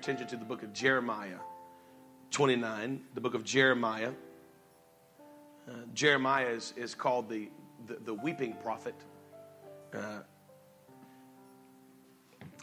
[0.00, 1.36] Attention to the book of Jeremiah
[2.30, 4.12] 29, the book of Jeremiah.
[5.68, 7.50] Uh, Jeremiah is, is called the,
[7.86, 8.94] the, the weeping prophet.
[9.92, 10.20] Uh,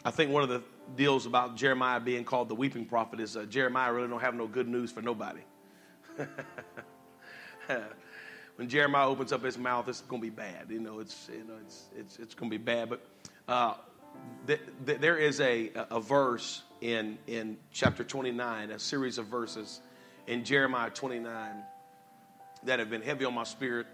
[0.04, 0.64] I think one of the
[0.96, 4.48] deals about Jeremiah being called the weeping prophet is uh, Jeremiah really don't have no
[4.48, 5.42] good news for nobody.
[8.56, 10.66] when Jeremiah opens up his mouth, it's going to be bad.
[10.70, 12.90] You know, it's you know it's it's it's going to be bad.
[12.90, 13.06] But
[13.46, 13.74] uh,
[14.46, 19.80] th- th- there is a a verse in, in chapter 29, a series of verses
[20.26, 21.62] in Jeremiah 29
[22.64, 23.86] that have been heavy on my spirit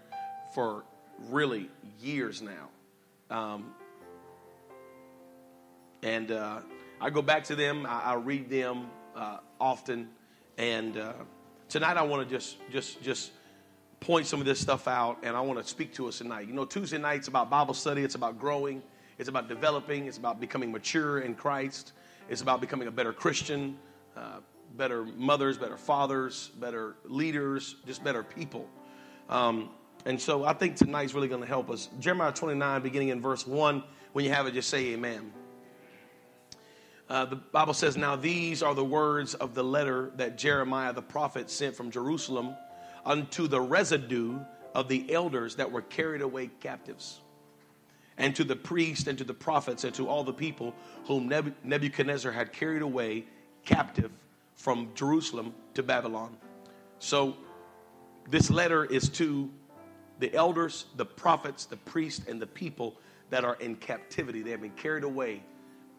[0.53, 0.83] for
[1.29, 1.69] really
[2.01, 2.69] years now.
[3.29, 3.73] Um,
[6.03, 6.59] and uh,
[7.01, 10.09] I go back to them, I, I read them uh, often.
[10.57, 11.13] And uh,
[11.69, 13.31] tonight I want to just, just, just
[13.99, 16.47] point some of this stuff out and I want to speak to us tonight.
[16.47, 18.83] You know, Tuesday night's about Bible study, it's about growing,
[19.17, 21.93] it's about developing, it's about becoming mature in Christ.
[22.29, 23.77] It's about becoming a better Christian,
[24.17, 24.39] uh,
[24.75, 28.67] better mothers, better fathers, better leaders, just better people.
[29.29, 29.69] Um,
[30.05, 31.89] and so I think tonight's really going to help us.
[31.99, 33.83] Jeremiah 29, beginning in verse 1.
[34.13, 35.31] When you have it, just say amen.
[37.07, 41.01] Uh, the Bible says, Now these are the words of the letter that Jeremiah the
[41.01, 42.55] prophet sent from Jerusalem
[43.05, 44.39] unto the residue
[44.73, 47.21] of the elders that were carried away captives
[48.17, 50.73] and to the priests and to the prophets and to all the people
[51.05, 51.27] whom
[51.63, 53.25] Nebuchadnezzar had carried away
[53.65, 54.11] captive
[54.55, 56.37] from Jerusalem to Babylon.
[56.99, 57.35] So,
[58.29, 59.51] this letter is to
[60.19, 62.95] the elders, the prophets, the priests, and the people
[63.29, 64.41] that are in captivity.
[64.41, 65.43] They have been carried away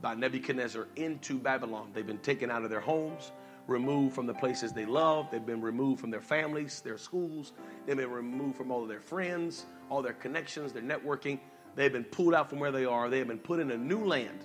[0.00, 1.90] by Nebuchadnezzar into Babylon.
[1.92, 3.32] They've been taken out of their homes,
[3.66, 5.28] removed from the places they love.
[5.30, 7.52] They've been removed from their families, their schools.
[7.86, 11.38] They've been removed from all of their friends, all their connections, their networking.
[11.76, 13.08] They have been pulled out from where they are.
[13.08, 14.40] They have been put in a new land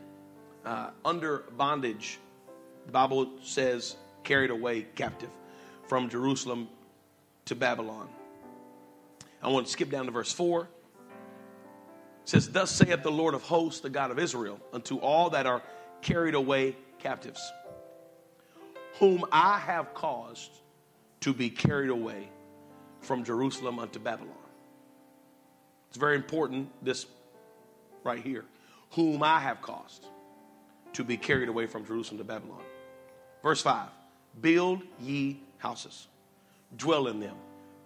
[0.66, 2.20] uh, under bondage.
[2.86, 5.30] The Bible says carried away captive
[5.88, 6.68] from Jerusalem
[7.46, 8.10] to Babylon.
[9.42, 10.64] I want to skip down to verse 4.
[10.64, 10.68] It
[12.26, 15.64] says, Thus saith the Lord of hosts, the God of Israel, unto all that are
[16.02, 17.52] carried away captives,
[19.00, 20.52] whom I have caused
[21.22, 22.30] to be carried away
[23.00, 24.36] from Jerusalem unto Babylon.
[25.90, 27.06] It's very important, this
[28.04, 28.46] right here,
[28.92, 30.06] whom I have caused
[30.94, 32.62] to be carried away from Jerusalem to Babylon.
[33.42, 33.88] Verse 5
[34.40, 36.08] Build ye houses,
[36.76, 37.36] dwell in them,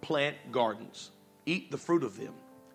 [0.00, 1.10] plant gardens,
[1.44, 2.34] eat the fruit of them,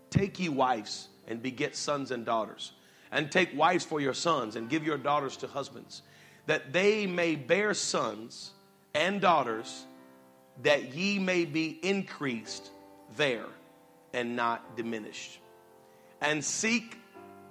[0.10, 2.74] take ye wives and beget sons and daughters,
[3.12, 6.02] and take wives for your sons and give your daughters to husbands,
[6.48, 8.52] that they may bear sons
[8.94, 9.86] and daughters,
[10.64, 12.70] that ye may be increased
[13.16, 13.46] there
[14.14, 15.40] and not diminished.
[16.20, 16.98] And seek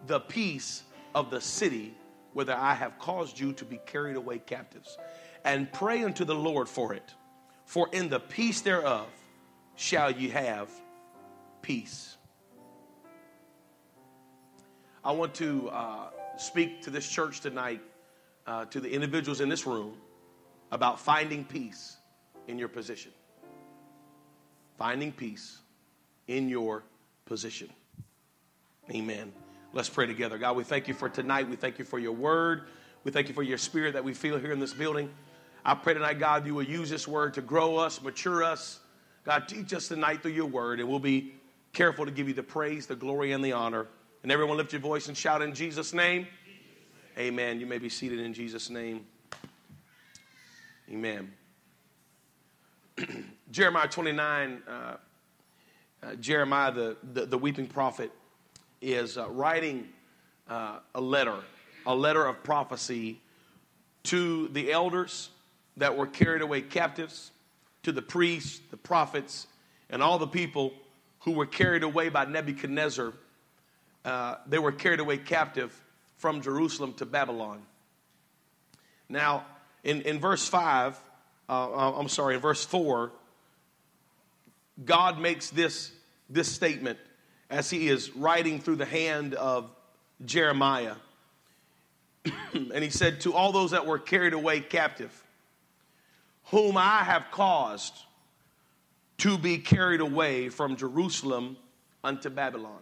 [0.06, 0.82] the peace
[1.14, 1.94] of the city
[2.32, 4.98] whither I have caused you to be carried away captives,
[5.44, 7.14] and pray unto the Lord for it.
[7.64, 9.08] For in the peace thereof
[9.76, 10.70] shall ye have
[11.62, 12.16] peace.
[15.04, 17.80] I want to uh, speak to this church tonight,
[18.46, 19.96] uh, to the individuals in this room,
[20.72, 21.96] about finding peace
[22.48, 23.12] in your position.
[24.78, 25.58] Finding peace
[26.28, 26.84] in your
[27.24, 27.70] position.
[28.90, 29.32] Amen.
[29.72, 30.36] Let's pray together.
[30.36, 31.48] God, we thank you for tonight.
[31.48, 32.62] We thank you for your word.
[33.04, 35.08] We thank you for your spirit that we feel here in this building.
[35.64, 38.80] I pray tonight, God, you will use this word to grow us, mature us.
[39.24, 41.34] God, teach us tonight through your word, and we'll be
[41.72, 43.86] careful to give you the praise, the glory, and the honor.
[44.24, 46.26] And everyone lift your voice and shout in Jesus' name.
[47.16, 47.60] Amen.
[47.60, 49.06] You may be seated in Jesus' name.
[50.90, 51.32] Amen.
[53.52, 54.96] Jeremiah 29, uh,
[56.02, 58.10] uh, Jeremiah, the, the, the weeping prophet,
[58.80, 59.88] is uh, writing
[60.48, 61.36] uh, a letter,
[61.86, 63.20] a letter of prophecy
[64.04, 65.30] to the elders
[65.76, 67.30] that were carried away captives,
[67.82, 69.46] to the priests, the prophets,
[69.88, 70.72] and all the people
[71.20, 73.12] who were carried away by Nebuchadnezzar.
[74.04, 75.78] Uh, they were carried away captive
[76.16, 77.62] from Jerusalem to Babylon.
[79.08, 79.44] Now,
[79.84, 80.98] in, in verse 5,
[81.48, 83.12] uh, uh I'm sorry, in verse 4,
[84.84, 85.92] God makes this,
[86.30, 86.98] this statement
[87.50, 89.70] as he is writing through the hand of
[90.24, 90.94] Jeremiah.
[92.52, 95.24] and he said, To all those that were carried away captive,
[96.46, 97.94] whom I have caused
[99.18, 101.56] to be carried away from Jerusalem
[102.02, 102.80] unto Babylon.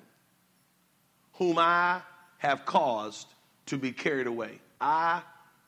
[1.34, 2.02] Whom I
[2.38, 3.26] have caused
[3.66, 4.60] to be carried away.
[4.80, 5.22] I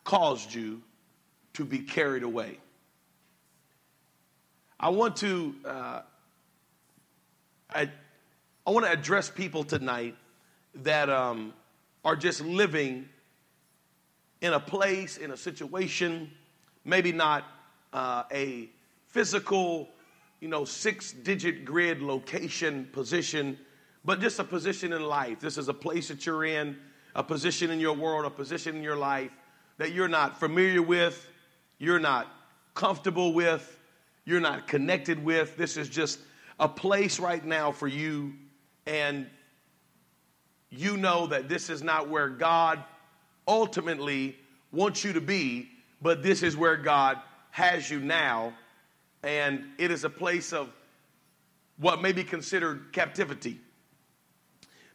[0.04, 0.82] caused you
[1.54, 2.58] to be carried away.
[4.78, 6.00] I want to uh,
[7.74, 7.90] I,
[8.70, 10.14] I want to address people tonight
[10.76, 11.54] that um,
[12.04, 13.08] are just living
[14.42, 16.30] in a place, in a situation,
[16.84, 17.42] maybe not
[17.92, 18.70] uh, a
[19.08, 19.88] physical,
[20.38, 23.58] you know, six digit grid location position,
[24.04, 25.40] but just a position in life.
[25.40, 26.78] This is a place that you're in,
[27.16, 29.32] a position in your world, a position in your life
[29.78, 31.26] that you're not familiar with,
[31.78, 32.28] you're not
[32.74, 33.80] comfortable with,
[34.24, 35.56] you're not connected with.
[35.56, 36.20] This is just
[36.60, 38.34] a place right now for you,
[38.90, 39.26] and
[40.68, 42.82] you know that this is not where God
[43.46, 44.36] ultimately
[44.72, 45.68] wants you to be,
[46.02, 47.18] but this is where God
[47.52, 48.52] has you now,
[49.22, 50.72] and it is a place of
[51.78, 53.60] what may be considered captivity.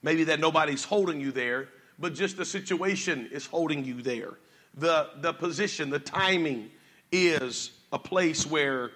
[0.03, 4.33] Maybe that nobody's holding you there, but just the situation is holding you there.
[4.75, 6.69] The, the position, the timing
[7.13, 8.91] is a place where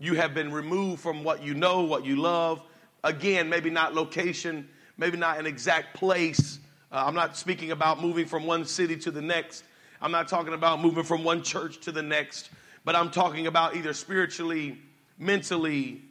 [0.00, 2.60] you have been removed from what you know, what you love.
[3.04, 6.58] Again, maybe not location, maybe not an exact place.
[6.90, 9.64] Uh, I'm not speaking about moving from one city to the next.
[10.00, 12.50] I'm not talking about moving from one church to the next,
[12.84, 14.78] but I'm talking about either spiritually,
[15.18, 16.02] mentally.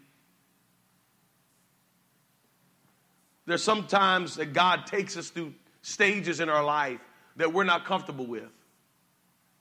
[3.45, 6.99] There's sometimes that God takes us through stages in our life
[7.37, 8.49] that we're not comfortable with.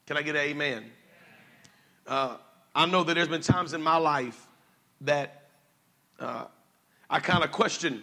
[0.07, 0.85] Can I get an amen?
[2.07, 2.37] Uh,
[2.75, 4.47] I know that there's been times in my life
[5.03, 5.45] that
[6.19, 6.45] uh,
[7.11, 8.03] I kind of questioned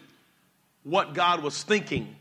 [0.83, 2.15] what God was thinking.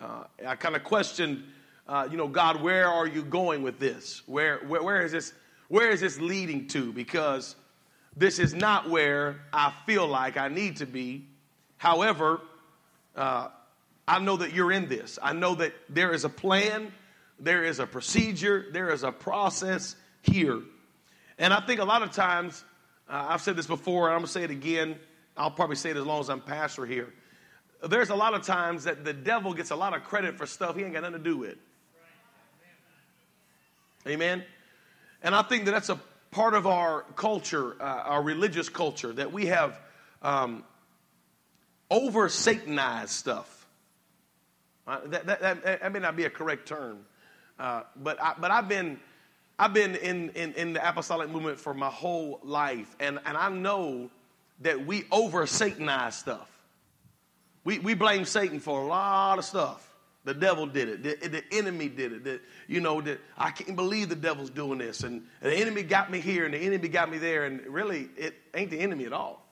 [0.00, 1.42] Uh, I kind of questioned
[1.88, 4.22] uh, you know, God, where are you going with this?
[4.26, 5.32] Where, where, where is this?
[5.68, 6.92] Where is this leading to?
[6.92, 7.54] Because
[8.16, 11.26] this is not where I feel like I need to be.
[11.76, 12.40] However,
[13.14, 13.48] uh,
[14.08, 15.18] I know that you're in this.
[15.22, 16.92] I know that there is a plan,
[17.38, 20.60] there is a procedure, there is a process here.
[21.38, 22.64] And I think a lot of times,
[23.08, 24.98] uh, I've said this before, and I'm going to say it again.
[25.36, 27.12] I'll probably say it as long as I'm pastor here.
[27.86, 30.76] There's a lot of times that the devil gets a lot of credit for stuff
[30.76, 31.56] he ain't got nothing to do with.
[34.06, 34.44] Amen?
[35.22, 36.00] And I think that that's a
[36.30, 39.78] part of our culture, uh, our religious culture, that we have
[40.22, 40.64] um,
[41.90, 43.66] over Satanized stuff.
[44.86, 47.00] Uh, that, that, that, that, may not be a correct term,
[47.58, 49.00] uh, but, I, but I've been,
[49.58, 53.48] I've been in, in, in the apostolic movement for my whole life, and, and I
[53.48, 54.10] know
[54.60, 56.50] that we over Satanize stuff.
[57.64, 59.82] We, we blame Satan for a lot of stuff.
[60.24, 61.02] The devil did it.
[61.02, 62.24] The, the enemy did it.
[62.24, 65.02] The, you know, the, I can't believe the devil's doing this.
[65.02, 67.44] And, and the enemy got me here and the enemy got me there.
[67.44, 69.46] And really, it ain't the enemy at all.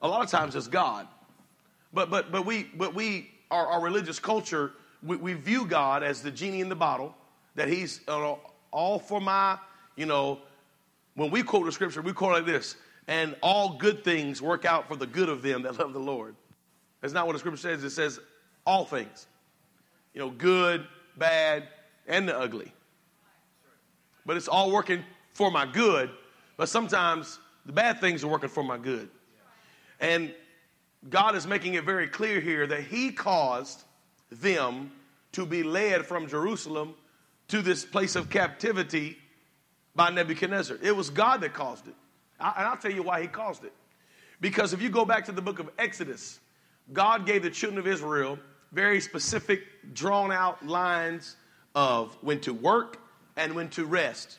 [0.00, 1.06] A lot of times it's God.
[1.92, 4.72] But, but, but we, but we our, our religious culture,
[5.02, 7.14] we, we, view God as the genie in the bottle,
[7.54, 8.34] that he's uh,
[8.72, 9.58] all for my,
[9.94, 10.40] you know,
[11.14, 12.76] when we quote the scripture, we quote like this,
[13.12, 16.34] and all good things work out for the good of them that love the Lord.
[17.02, 17.84] That's not what the scripture says.
[17.84, 18.18] It says
[18.64, 19.26] all things.
[20.14, 20.86] You know, good,
[21.18, 21.68] bad,
[22.08, 22.72] and the ugly.
[24.24, 26.08] But it's all working for my good,
[26.56, 29.10] but sometimes the bad things are working for my good.
[30.00, 30.34] And
[31.10, 33.82] God is making it very clear here that He caused
[34.30, 34.90] them
[35.32, 36.94] to be led from Jerusalem
[37.48, 39.18] to this place of captivity
[39.94, 40.78] by Nebuchadnezzar.
[40.82, 41.94] It was God that caused it.
[42.42, 43.72] And I'll tell you why He caused it.
[44.40, 46.40] Because if you go back to the book of Exodus,
[46.92, 48.38] God gave the children of Israel
[48.72, 49.62] very specific,
[49.94, 51.36] drawn out lines
[51.74, 52.98] of when to work
[53.36, 54.38] and when to rest.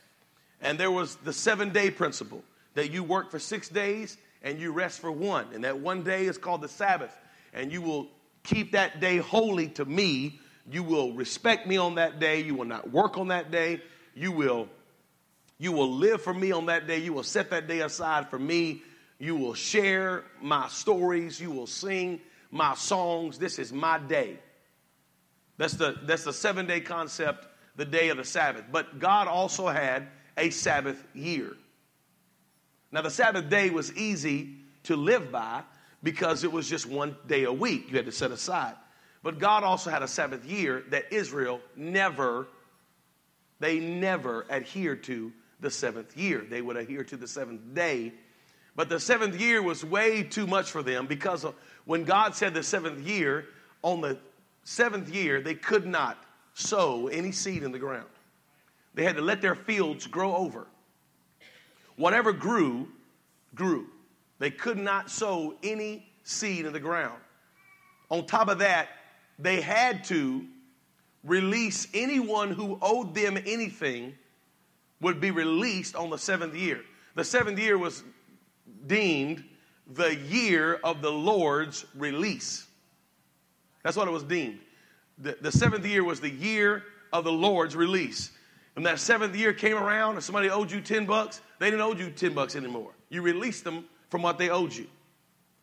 [0.61, 2.43] And there was the seven day principle
[2.73, 5.47] that you work for six days and you rest for one.
[5.53, 7.15] And that one day is called the Sabbath.
[7.53, 8.07] And you will
[8.43, 10.39] keep that day holy to me.
[10.69, 12.41] You will respect me on that day.
[12.41, 13.81] You will not work on that day.
[14.15, 14.67] You will,
[15.63, 16.97] you will live for me on that day.
[16.97, 18.81] You will set that day aside for me.
[19.17, 21.39] You will share my stories.
[21.39, 22.19] You will sing
[22.51, 23.37] my songs.
[23.37, 24.39] This is my day.
[25.57, 28.65] That's the, that's the seven day concept, the day of the Sabbath.
[28.73, 31.53] But God also had a Sabbath year.
[32.91, 35.63] Now, the Sabbath day was easy to live by
[36.03, 38.75] because it was just one day a week you had to set aside.
[39.23, 42.49] But God also had a Sabbath year that Israel never,
[43.61, 45.31] they never adhered to
[45.63, 46.45] the seventh year.
[46.47, 48.13] They would adhere to the seventh day.
[48.75, 51.45] But the seventh year was way too much for them because
[51.85, 53.45] when God said the seventh year,
[53.81, 54.19] on the
[54.63, 58.07] seventh year, they could not sow any seed in the ground.
[58.93, 60.67] they had to let their fields grow over.
[61.95, 62.87] Whatever grew,
[63.55, 63.87] grew.
[64.37, 67.19] They could not sow any seed in the ground.
[68.09, 68.89] On top of that,
[69.39, 70.45] they had to
[71.23, 74.13] release anyone who owed them anything
[75.03, 76.81] would be released on the seventh year.
[77.15, 78.03] The seventh year was
[78.87, 79.43] deemed
[79.87, 82.65] the year of the Lord's release.
[83.83, 84.59] That's what it was deemed.
[85.19, 88.31] The, the seventh year was the year of the Lord's release.
[88.73, 91.93] When that seventh year came around and somebody owed you 10 bucks, they didn't owe
[91.93, 92.91] you 10 bucks anymore.
[93.09, 94.87] You released them from what they owed you.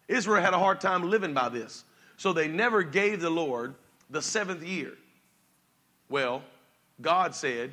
[0.06, 1.84] Israel had a hard time living by this.
[2.16, 3.74] So they never gave the Lord
[4.10, 4.92] the seventh year.
[6.08, 6.42] Well,
[7.00, 7.72] God said,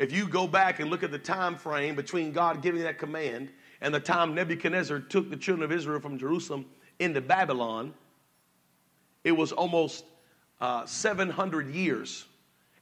[0.00, 3.50] if you go back and look at the time frame between God giving that command
[3.82, 6.64] and the time Nebuchadnezzar took the children of Israel from Jerusalem
[6.98, 7.92] into Babylon,
[9.24, 10.06] it was almost
[10.58, 12.24] uh, 700 years.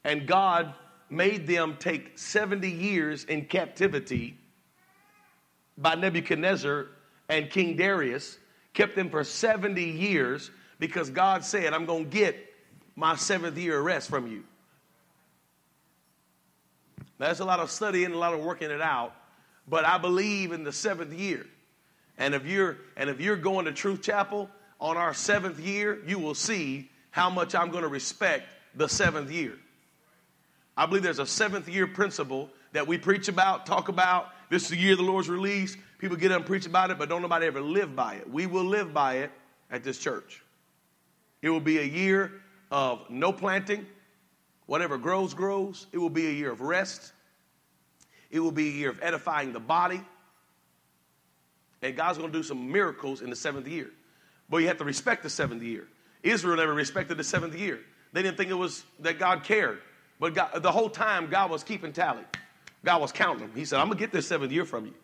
[0.05, 0.73] And God
[1.11, 4.39] made them take 70 years in captivity
[5.77, 6.87] by Nebuchadnezzar
[7.29, 8.39] and King Darius,
[8.75, 12.37] kept them for 70 years because God said, I'm going to get
[12.95, 14.45] my seventh year rest from you.
[17.19, 19.13] That's a lot of studying, a lot of working it out,
[19.67, 21.45] but I believe in the seventh year.
[22.17, 24.49] And if you're and if you're going to Truth Chapel
[24.81, 28.45] on our seventh year, you will see how much I'm going to respect
[28.75, 29.55] the seventh year.
[30.77, 34.29] I believe there's a seventh year principle that we preach about, talk about.
[34.51, 35.77] This is the year the Lord's release.
[35.99, 38.31] People get up and preach about it, but don't nobody ever live by it.
[38.31, 39.33] We will live by it
[39.71, 40.43] at this church.
[41.43, 42.33] It will be a year
[42.71, 43.87] of no planting.
[44.69, 45.87] Whatever grows, grows.
[45.93, 47.13] It will be a year of rest.
[48.31, 50.03] It will be a year of edifying the body.
[51.81, 53.89] And God's going to do some miracles in the seventh year.
[54.51, 55.89] But you have to respect the seventh year.
[56.23, 57.81] Israel never respected the seventh year.
[58.13, 59.81] They didn't think it was that God cared.
[60.21, 62.25] But God, the whole time, God was keeping tally.
[62.85, 63.53] God was counting them.
[63.57, 64.95] He said, I'm going to get this seventh year from you.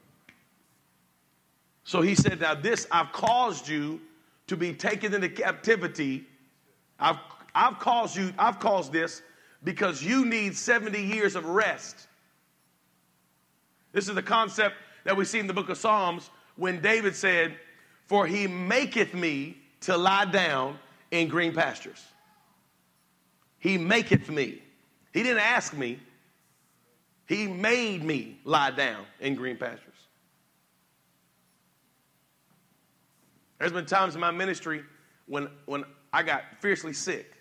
[1.85, 4.03] So he said, Now this I've caused you
[4.49, 6.27] to be taken into captivity.
[7.01, 7.17] I've,
[7.55, 9.23] I've caused you, I've caused this
[9.65, 12.07] because you need 70 years of rest.
[13.93, 17.57] This is the concept that we see in the book of Psalms when David said,
[18.07, 20.79] For he maketh me to lie down
[21.11, 22.03] in green pastures.
[23.59, 24.63] He maketh me.
[25.13, 25.99] He didn't ask me,
[27.27, 29.95] he made me lie down in green pastures.
[33.59, 34.83] There's been times in my ministry
[35.27, 37.34] when, when I got fiercely sick.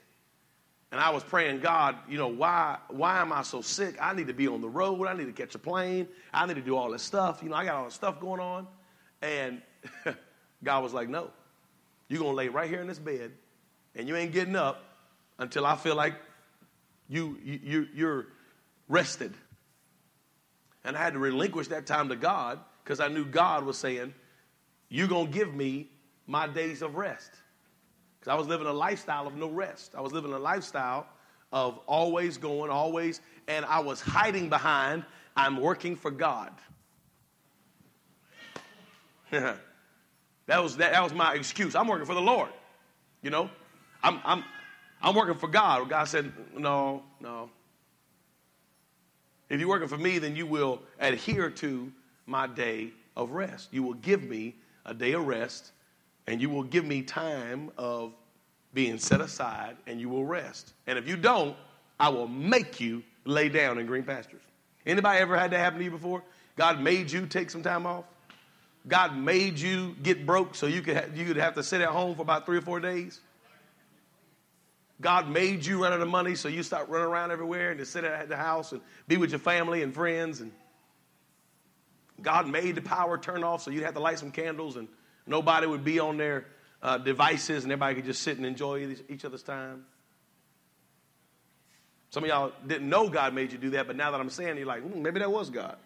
[0.93, 3.95] And I was praying, God, you know, why, why am I so sick?
[3.99, 5.07] I need to be on the road.
[5.07, 6.07] I need to catch a plane.
[6.31, 7.41] I need to do all this stuff.
[7.41, 8.67] You know, I got all this stuff going on.
[9.23, 9.63] And
[10.63, 11.31] God was like, no,
[12.09, 13.31] you're to lay right here in this bed
[13.95, 14.83] and you ain't getting up
[15.39, 16.13] until I feel like
[17.09, 18.27] you, you, you're
[18.87, 19.33] rested.
[20.83, 24.13] And I had to relinquish that time to God because I knew God was saying,
[24.89, 25.89] You're to give me
[26.27, 27.31] my days of rest.
[28.23, 29.95] Because I was living a lifestyle of no rest.
[29.97, 31.07] I was living a lifestyle
[31.51, 35.03] of always going, always, and I was hiding behind,
[35.35, 36.53] I'm working for God.
[39.29, 39.57] that,
[40.47, 41.75] was, that, that was my excuse.
[41.75, 42.47] I'm working for the Lord.
[43.23, 43.49] You know,
[44.01, 44.45] I'm, I'm,
[45.01, 45.89] I'm working for God.
[45.89, 47.49] God said, No, no.
[49.49, 51.91] If you're working for me, then you will adhere to
[52.25, 53.67] my day of rest.
[53.73, 55.72] You will give me a day of rest,
[56.27, 58.13] and you will give me time of
[58.73, 60.73] being set aside, and you will rest.
[60.87, 61.55] And if you don't,
[61.99, 64.41] I will make you lay down in green pastures.
[64.85, 66.23] Anybody ever had that happen to you before?
[66.57, 68.05] God made you take some time off.
[68.87, 71.87] God made you get broke so you could ha- you could have to sit at
[71.87, 73.21] home for about three or four days.
[74.99, 77.91] God made you run out of money, so you start running around everywhere and just
[77.91, 80.41] sit at the house and be with your family and friends.
[80.41, 80.51] And
[82.21, 84.87] God made the power turn off, so you'd have to light some candles, and
[85.25, 86.45] nobody would be on their
[86.81, 89.85] uh, devices, and everybody could just sit and enjoy each other's time.
[92.09, 94.51] Some of y'all didn't know God made you do that, but now that I'm saying,
[94.51, 95.77] it, you're like, mm, maybe that was God.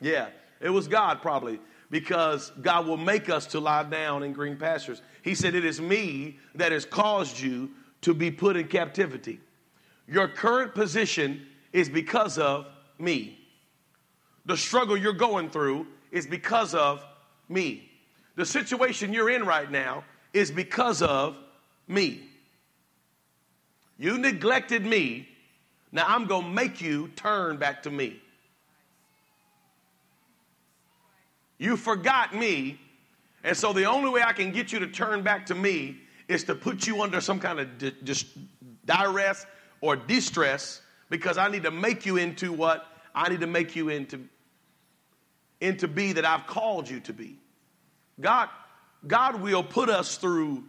[0.00, 0.28] Yeah,
[0.60, 5.02] it was God probably because God will make us to lie down in green pastures.
[5.22, 7.70] He said, It is me that has caused you
[8.02, 9.40] to be put in captivity.
[10.06, 12.66] Your current position is because of
[12.98, 13.38] me.
[14.46, 17.04] The struggle you're going through is because of
[17.48, 17.90] me.
[18.38, 21.36] The situation you're in right now is because of
[21.88, 22.22] me.
[23.98, 25.28] You neglected me.
[25.90, 28.22] Now I'm going to make you turn back to me.
[31.58, 32.78] You forgot me.
[33.42, 35.96] And so the only way I can get you to turn back to me
[36.28, 38.24] is to put you under some kind of di- dis-
[38.86, 39.46] duress
[39.80, 40.80] or distress
[41.10, 44.20] because I need to make you into what I need to make you into,
[45.60, 47.40] into be that I've called you to be.
[48.20, 48.48] God,
[49.06, 50.64] God will put us through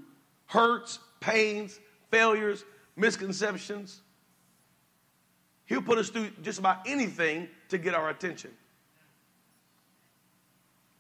[0.46, 1.80] hurts, pains,
[2.12, 2.64] failures,
[2.96, 4.02] misconceptions.
[5.66, 8.52] He'll put us through just about anything to get our attention.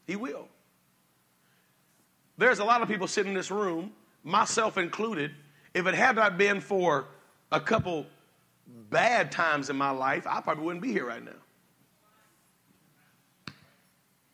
[0.05, 0.47] He will.
[2.37, 3.91] There's a lot of people sitting in this room,
[4.23, 5.31] myself included.
[5.73, 7.05] If it had not been for
[7.51, 8.05] a couple
[8.89, 11.31] bad times in my life, I probably wouldn't be here right now.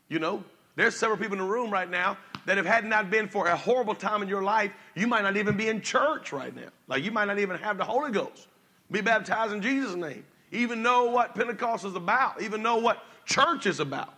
[0.07, 0.43] You know,
[0.75, 3.55] there's several people in the room right now that if had not been for a
[3.55, 6.69] horrible time in your life, you might not even be in church right now.
[6.87, 8.47] Like you might not even have the Holy Ghost.
[8.91, 10.25] Be baptized in Jesus' name.
[10.51, 12.41] Even know what Pentecost is about.
[12.41, 14.13] Even know what church is about.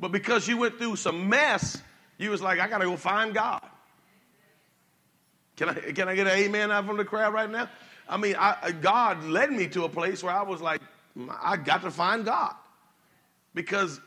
[0.00, 1.80] But because you went through some mess,
[2.18, 3.62] you was like, I gotta go find God.
[5.56, 7.68] Can I, can I get an amen out from the crowd right now?
[8.08, 10.80] I mean, I, God led me to a place where I was like,
[11.16, 12.54] mm, I got to find God.
[13.54, 14.00] Because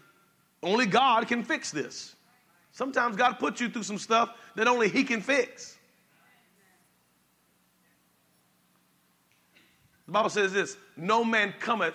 [0.65, 2.15] only God can fix this.
[2.71, 5.77] Sometimes God puts you through some stuff that only He can fix.
[10.07, 11.93] The Bible says this no man cometh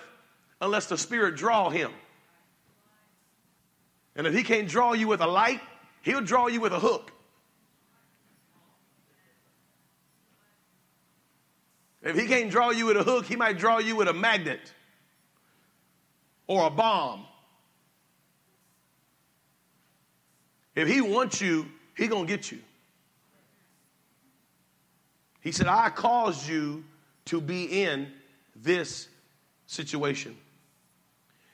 [0.61, 1.91] unless the Spirit draw him.
[4.15, 5.59] And if He can't draw you with a light,
[6.01, 7.11] He'll draw you with a hook.
[12.01, 14.73] If He can't draw you with a hook, He might draw you with a magnet
[16.47, 17.25] or a bomb
[20.75, 22.59] If he wants you, he going to get you.
[25.41, 26.83] He said, I caused you
[27.25, 28.11] to be in
[28.55, 29.07] this
[29.65, 30.37] situation.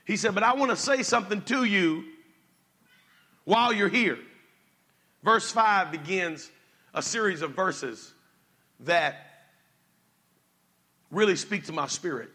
[0.04, 2.04] He said, but I want to say something to you
[3.44, 4.18] while you're here.
[5.22, 6.50] Verse 5 begins
[6.94, 8.12] a series of verses
[8.80, 9.16] that
[11.10, 12.30] really speak to my spirit.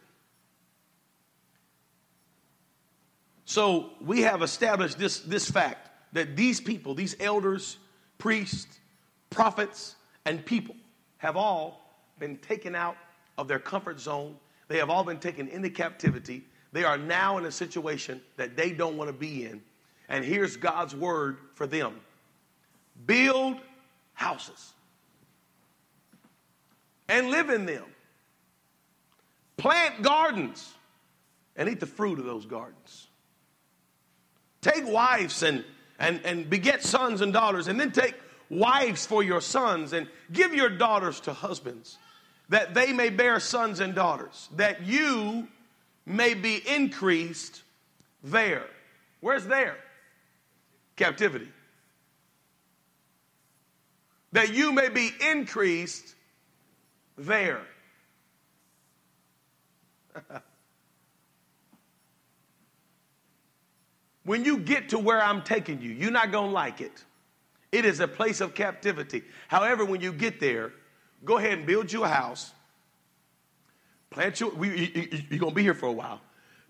[3.46, 7.78] So we have established this, this fact that these people, these elders,
[8.18, 8.80] priests,
[9.30, 9.96] prophets,
[10.26, 10.76] and people
[11.18, 11.82] have all
[12.20, 12.96] been taken out
[13.38, 14.36] of their comfort zone.
[14.68, 16.44] They have all been taken into captivity.
[16.72, 19.62] They are now in a situation that they don't want to be in.
[20.08, 22.00] And here's God's word for them
[23.06, 23.58] build
[24.14, 24.74] houses
[27.10, 27.86] and live in them,
[29.58, 30.74] plant gardens
[31.56, 33.08] and eat the fruit of those gardens.
[34.62, 35.64] Take wives and
[36.00, 38.16] and, and beget sons and daughters, and then take
[38.50, 41.98] wives for your sons, and give your daughters to husbands,
[42.50, 45.48] that they may bear sons and daughters, that you
[46.06, 47.62] may be increased
[48.24, 48.66] there.
[49.22, 49.77] Where's there?
[50.96, 51.50] Captivity.
[54.34, 56.16] That you may be increased
[57.18, 57.62] there.
[64.25, 67.03] When you get to where I'm taking you, you're not going to like it.
[67.72, 69.24] It is a place of captivity.
[69.48, 70.72] However, when you get there,
[71.25, 72.51] go ahead and build you a house.
[74.09, 76.22] Plant your, you, you're going to be here for a while.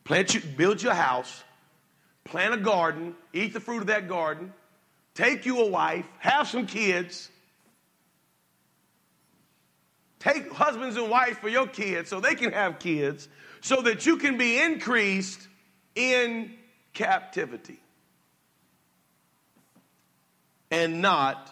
[0.06, 1.44] Plant you, build your house,
[2.24, 4.54] plant a garden, eat the fruit of that garden,
[5.13, 7.30] take you a wife, have some kids.
[10.20, 13.28] Take husbands and wives for your kids so they can have kids,
[13.60, 15.48] so that you can be increased
[15.96, 16.54] in
[16.94, 17.80] captivity
[20.72, 21.52] and not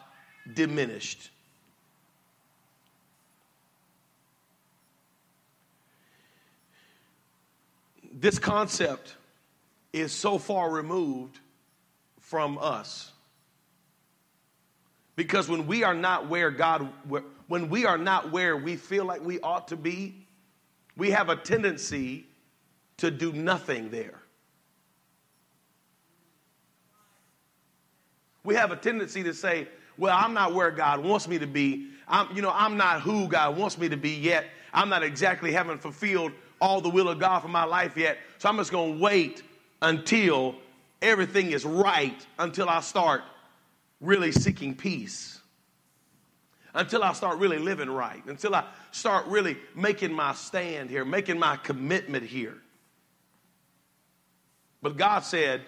[0.53, 1.29] diminished.
[8.13, 9.15] This concept
[9.93, 11.39] is so far removed
[12.19, 13.11] from us.
[15.15, 16.87] Because when we are not where God,
[17.47, 20.25] when we are not where we feel like we ought to be,
[20.95, 22.25] we have a tendency
[22.97, 24.20] to do nothing there.
[28.43, 31.89] We have a tendency to say, well, I'm not where God wants me to be.
[32.07, 34.45] I'm, you know, I'm not who God wants me to be yet.
[34.73, 38.17] I'm not exactly having fulfilled all the will of God for my life yet.
[38.37, 39.43] So I'm just going to wait
[39.81, 40.55] until
[41.01, 43.21] everything is right until I start
[43.99, 45.39] really seeking peace.
[46.73, 48.23] Until I start really living right.
[48.25, 52.57] Until I start really making my stand here, making my commitment here.
[54.81, 55.61] But God said,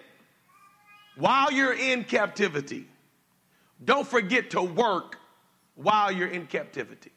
[1.16, 2.86] while you're in captivity,
[3.84, 5.18] don't forget to work
[5.74, 7.12] while you're in captivity.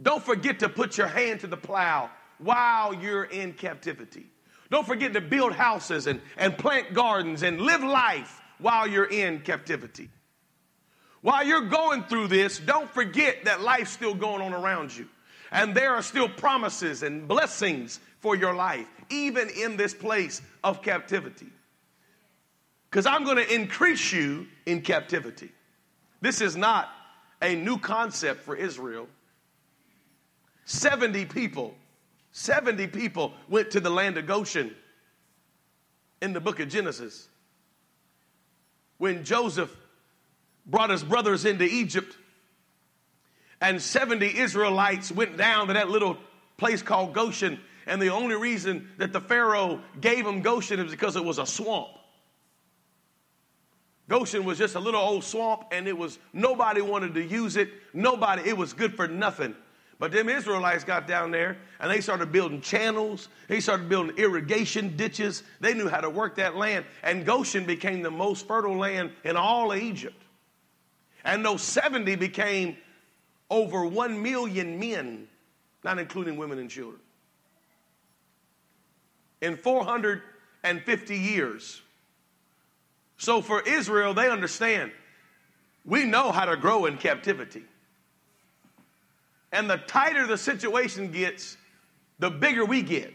[0.00, 4.26] Don't forget to put your hand to the plow while you're in captivity.
[4.70, 9.40] Don't forget to build houses and, and plant gardens and live life while you're in
[9.40, 10.08] captivity.
[11.20, 15.08] While you're going through this, don't forget that life's still going on around you.
[15.50, 20.82] And there are still promises and blessings for your life, even in this place of
[20.82, 21.48] captivity.
[22.92, 25.50] Because I'm going to increase you in captivity.
[26.20, 26.90] This is not
[27.40, 29.08] a new concept for Israel.
[30.66, 31.74] 70 people,
[32.32, 34.76] 70 people went to the land of Goshen
[36.20, 37.28] in the book of Genesis.
[38.98, 39.74] When Joseph
[40.66, 42.14] brought his brothers into Egypt,
[43.62, 46.18] and 70 Israelites went down to that little
[46.58, 47.58] place called Goshen.
[47.86, 51.46] And the only reason that the Pharaoh gave them Goshen is because it was a
[51.46, 51.88] swamp.
[54.08, 57.70] Goshen was just a little old swamp, and it was nobody wanted to use it.
[57.94, 59.54] Nobody, it was good for nothing.
[60.02, 63.28] But them Israelites got down there and they started building channels.
[63.46, 65.44] They started building irrigation ditches.
[65.60, 66.86] They knew how to work that land.
[67.04, 70.20] And Goshen became the most fertile land in all of Egypt.
[71.22, 72.76] And those 70 became
[73.48, 75.28] over 1 million men,
[75.84, 77.00] not including women and children.
[79.40, 81.81] In 450 years.
[83.22, 84.90] So for Israel, they understand
[85.84, 87.62] we know how to grow in captivity.
[89.52, 91.56] And the tighter the situation gets,
[92.18, 93.14] the bigger we get.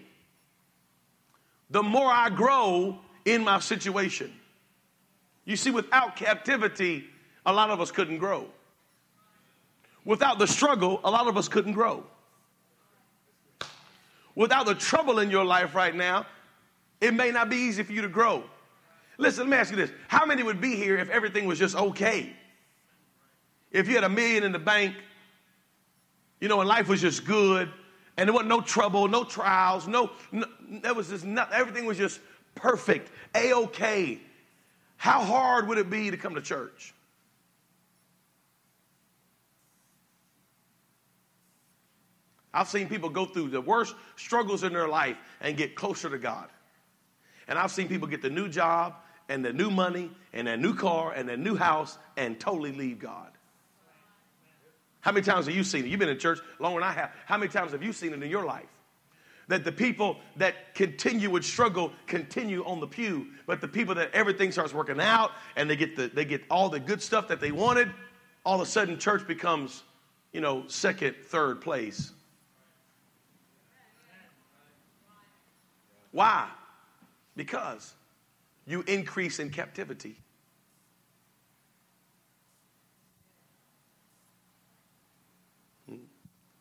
[1.71, 4.31] The more I grow in my situation.
[5.43, 7.03] You see, without captivity,
[7.45, 8.47] a lot of us couldn't grow.
[10.05, 12.05] Without the struggle, a lot of us couldn't grow.
[14.35, 16.25] Without the trouble in your life right now,
[17.01, 18.45] it may not be easy for you to grow.
[19.17, 19.91] Listen, let me ask you this.
[20.07, 22.33] How many would be here if everything was just okay?
[23.71, 24.95] If you had a million in the bank,
[26.39, 27.71] you know, and life was just good,
[28.15, 31.97] and there wasn't no trouble, no trials, no, no there was just nothing, everything was
[31.97, 32.19] just
[32.55, 34.19] perfect, A-OK.
[34.97, 36.93] How hard would it be to come to church?
[42.53, 46.17] I've seen people go through the worst struggles in their life and get closer to
[46.17, 46.49] God.
[47.47, 48.95] And I've seen people get the new job
[49.29, 52.99] and the new money and a new car and a new house and totally leave
[52.99, 53.31] God.
[55.01, 55.89] How many times have you seen it?
[55.89, 57.11] You've been in church longer than I have.
[57.25, 58.67] How many times have you seen it in your life?
[59.47, 64.11] That the people that continue with struggle continue on the pew, but the people that
[64.13, 67.39] everything starts working out and they get the they get all the good stuff that
[67.39, 67.89] they wanted,
[68.45, 69.83] all of a sudden church becomes,
[70.33, 72.11] you know, second, third place.
[76.11, 76.49] Why?
[77.37, 77.93] Because
[78.67, 80.17] you increase in captivity.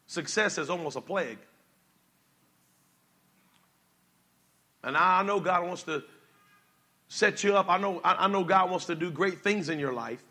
[0.07, 1.39] Success is almost a plague.
[4.85, 6.05] And I know God wants to
[7.09, 7.69] set you up.
[7.69, 10.23] I know, I know God wants to do great things in your life.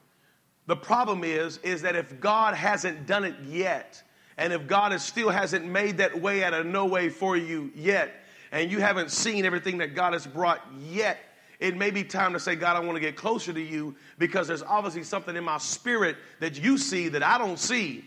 [0.67, 4.01] The problem is, is that if God hasn't done it yet,
[4.37, 8.23] and if God still hasn't made that way out of no way for you yet,
[8.51, 11.19] and you haven't seen everything that God has brought yet,
[11.59, 14.47] it may be time to say, God, I want to get closer to you because
[14.47, 18.03] there's obviously something in my spirit that you see that I don't see.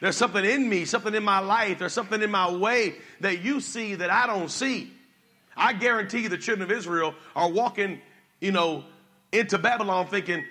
[0.00, 3.60] There's something in me, something in my life, there's something in my way that you
[3.60, 4.92] see that I don't see.
[5.56, 8.00] I guarantee you the children of Israel are walking,
[8.40, 8.84] you know,
[9.30, 10.44] into Babylon thinking,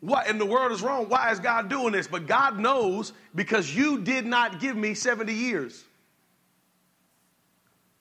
[0.00, 1.08] what in the world is wrong?
[1.08, 2.06] Why is God doing this?
[2.06, 5.84] But God knows because you did not give me 70 years.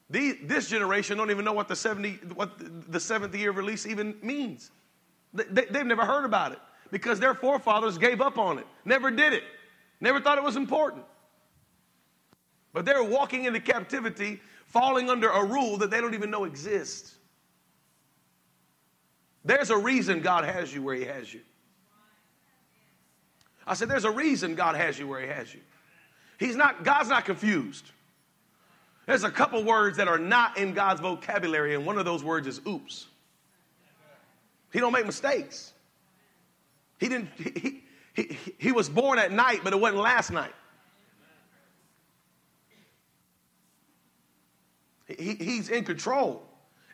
[0.09, 4.69] This generation don't even know what the 70, what the 70th year release even means.
[5.33, 6.59] They, they've never heard about it
[6.91, 9.43] because their forefathers gave up on it, never did it,
[9.99, 11.03] never thought it was important.
[12.71, 17.15] But they're walking into captivity, falling under a rule that they don't even know exists.
[19.43, 21.41] There's a reason God has you where He has you.
[23.65, 25.61] I said, there's a reason God has you where He has you.
[26.37, 27.91] He's not, God's not confused.
[29.05, 32.47] There's a couple words that are not in God's vocabulary, and one of those words
[32.47, 33.07] is oops.
[34.73, 35.73] He don't make mistakes.
[36.99, 40.53] He didn't he, he, he was born at night, but it wasn't last night.
[45.07, 46.43] He, he's in control.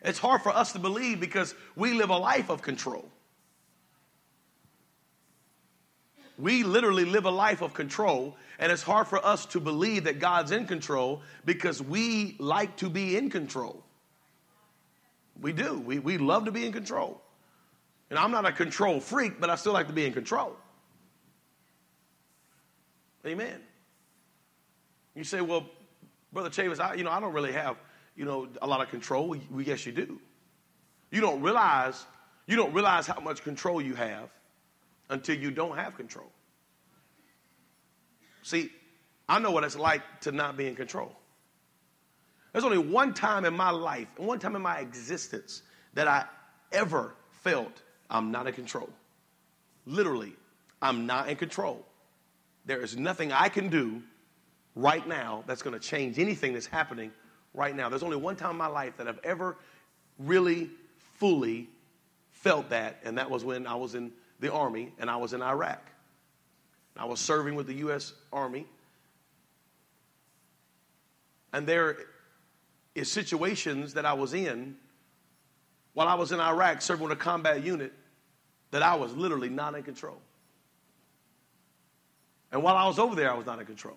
[0.02, 3.08] It's hard for us to believe because we live a life of control.
[6.38, 10.18] We literally live a life of control, and it's hard for us to believe that
[10.18, 13.82] God's in control because we like to be in control.
[15.40, 15.78] We do.
[15.78, 17.20] We, we love to be in control.
[18.10, 20.56] And I'm not a control freak, but I still like to be in control.
[23.26, 23.60] Amen.
[25.14, 25.66] You say, well,
[26.32, 27.76] Brother Chavis, I, you know, I don't really have,
[28.16, 29.28] you know, a lot of control.
[29.28, 30.20] We, yes, you do.
[31.10, 32.04] You don't realize,
[32.46, 34.30] you don't realize how much control you have
[35.10, 36.30] until you don't have control.
[38.42, 38.70] See,
[39.28, 41.16] I know what it's like to not be in control.
[42.52, 45.62] There's only one time in my life, one time in my existence,
[45.94, 46.26] that I
[46.70, 47.72] ever felt
[48.10, 48.90] I'm not in control.
[49.86, 50.34] Literally,
[50.80, 51.84] I'm not in control.
[52.66, 54.02] There is nothing I can do
[54.76, 57.10] right now that's going to change anything that's happening
[57.54, 57.88] right now.
[57.88, 59.56] There's only one time in my life that I've ever
[60.18, 60.70] really
[61.18, 61.68] fully
[62.30, 65.42] felt that, and that was when I was in the Army and I was in
[65.42, 65.91] Iraq.
[66.96, 68.12] I was serving with the U.S.
[68.32, 68.66] Army.
[71.52, 71.96] And there
[72.94, 74.76] is situations that I was in
[75.94, 77.92] while I was in Iraq serving with a combat unit
[78.70, 80.18] that I was literally not in control.
[82.50, 83.96] And while I was over there, I was not in control.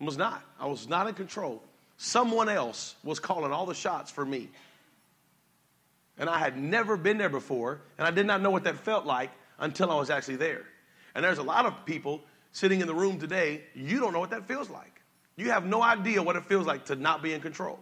[0.00, 0.42] I was not.
[0.58, 1.62] I was not in control.
[1.96, 4.48] Someone else was calling all the shots for me.
[6.18, 9.06] And I had never been there before, and I did not know what that felt
[9.06, 10.64] like until I was actually there.
[11.14, 12.20] And there's a lot of people
[12.52, 15.00] sitting in the room today, you don't know what that feels like.
[15.36, 17.78] You have no idea what it feels like to not be in control.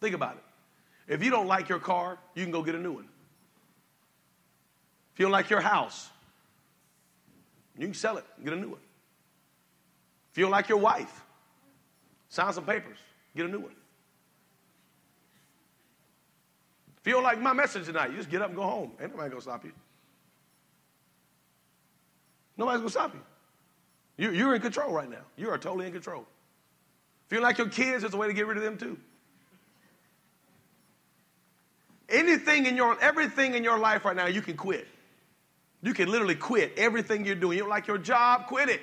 [0.00, 1.12] Think about it.
[1.12, 3.08] If you don't like your car, you can go get a new one.
[5.14, 6.08] If you don't like your house,
[7.76, 8.80] you can sell it and get a new one.
[10.30, 11.24] If you don't like your wife,
[12.28, 12.98] sign some papers,
[13.34, 13.74] get a new one.
[17.00, 18.92] If you don't like my message tonight, you just get up and go home.
[19.00, 19.72] Ain't nobody gonna stop you.
[22.60, 23.20] Nobody's gonna stop you.
[24.18, 24.32] you.
[24.32, 25.22] You're in control right now.
[25.38, 26.26] You are totally in control.
[27.26, 28.98] If you like your kids, there's a way to get rid of them too.
[32.10, 34.86] Anything in your, everything in your life right now, you can quit.
[35.80, 37.56] You can literally quit everything you're doing.
[37.56, 38.82] You don't like your job, quit it.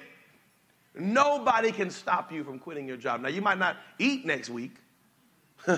[0.96, 3.22] Nobody can stop you from quitting your job.
[3.22, 4.72] Now, you might not eat next week.
[5.68, 5.78] you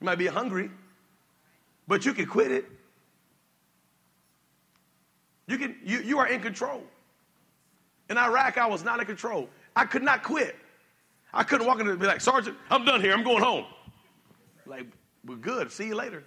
[0.00, 0.70] might be hungry,
[1.86, 2.64] but you can quit it.
[5.48, 6.82] You, can, you, you are in control.
[8.10, 9.48] In Iraq, I was not in control.
[9.76, 10.56] I could not quit.
[11.32, 13.12] I couldn't walk in and be like, Sergeant, I'm done here.
[13.12, 13.64] I'm going home.
[14.66, 14.86] Like,
[15.24, 15.70] we're good.
[15.70, 16.24] See you later.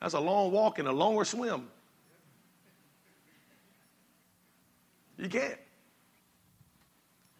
[0.00, 1.68] That's a long walk and a longer swim.
[5.18, 5.58] You can't.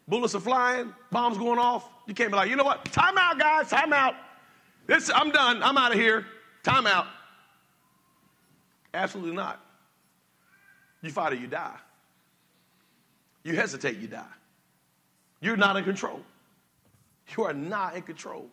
[0.09, 1.89] Bullets are flying, bombs going off.
[2.07, 2.85] You can't be like, you know what?
[2.87, 3.71] Time out, guys.
[3.71, 4.15] Time out.
[4.87, 5.63] This, I'm done.
[5.63, 6.27] I'm out of here.
[6.63, 7.07] Time out.
[8.93, 9.61] Absolutely not.
[11.01, 11.77] You fight or you die.
[13.45, 14.25] You hesitate, you die.
[15.41, 16.21] You're not in control.
[17.37, 18.49] You are not in control.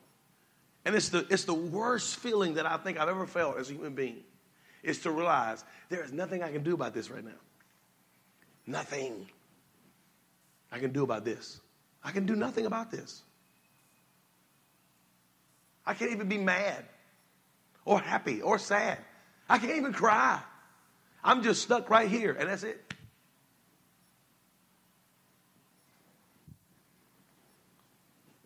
[0.85, 3.73] And it's the, it's the worst feeling that I think I've ever felt as a
[3.73, 4.23] human being
[4.83, 7.31] is to realize there is nothing I can do about this right now.
[8.67, 9.27] Nothing
[10.71, 11.59] I can do about this.
[12.03, 13.21] I can do nothing about this.
[15.85, 16.85] I can't even be mad
[17.85, 18.97] or happy or sad.
[19.47, 20.39] I can't even cry.
[21.23, 22.93] I'm just stuck right here, and that's it.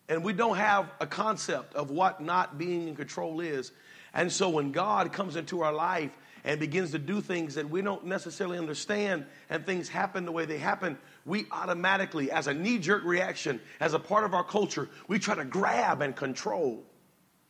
[0.07, 3.71] And we don't have a concept of what not being in control is.
[4.13, 7.81] And so when God comes into our life and begins to do things that we
[7.81, 12.77] don't necessarily understand and things happen the way they happen, we automatically, as a knee
[12.77, 16.83] jerk reaction, as a part of our culture, we try to grab and control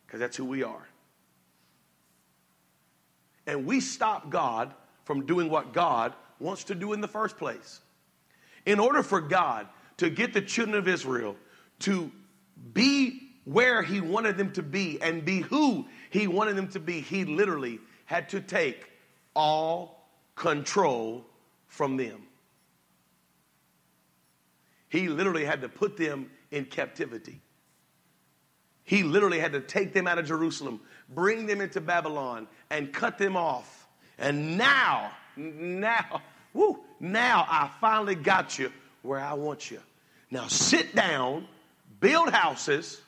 [0.07, 0.87] because that's who we are.
[3.47, 7.81] And we stop God from doing what God wants to do in the first place.
[8.65, 11.35] In order for God to get the children of Israel
[11.79, 12.11] to
[12.73, 17.01] be where He wanted them to be and be who He wanted them to be,
[17.01, 18.89] He literally had to take
[19.35, 21.25] all control
[21.67, 22.23] from them.
[24.89, 27.41] He literally had to put them in captivity.
[28.83, 33.17] He literally had to take them out of Jerusalem, bring them into Babylon, and cut
[33.17, 33.87] them off.
[34.17, 36.21] And now, now,
[36.53, 39.79] whoo, now I finally got you where I want you.
[40.29, 41.47] Now sit down,
[42.05, 43.01] build houses,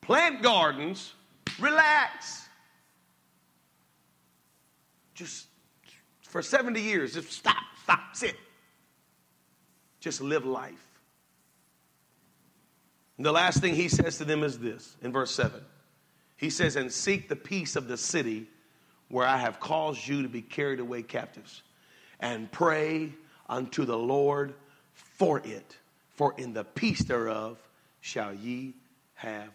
[0.00, 1.14] plant gardens,
[1.60, 2.48] relax.
[5.14, 5.46] Just
[6.22, 8.34] for 70 years, just stop, stop, sit.
[10.00, 10.84] Just live life.
[13.18, 15.60] And the last thing he says to them is this in verse 7.
[16.36, 18.48] He says, And seek the peace of the city
[19.06, 21.62] where I have caused you to be carried away captives,
[22.18, 23.12] and pray
[23.48, 24.54] unto the Lord
[24.92, 25.76] for it,
[26.08, 27.58] for in the peace thereof
[28.04, 28.74] shall ye
[29.14, 29.48] have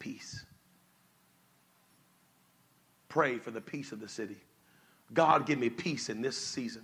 [0.00, 0.44] peace.
[3.08, 4.38] Pray for the peace of the city.
[5.14, 6.82] God, give me peace in this season.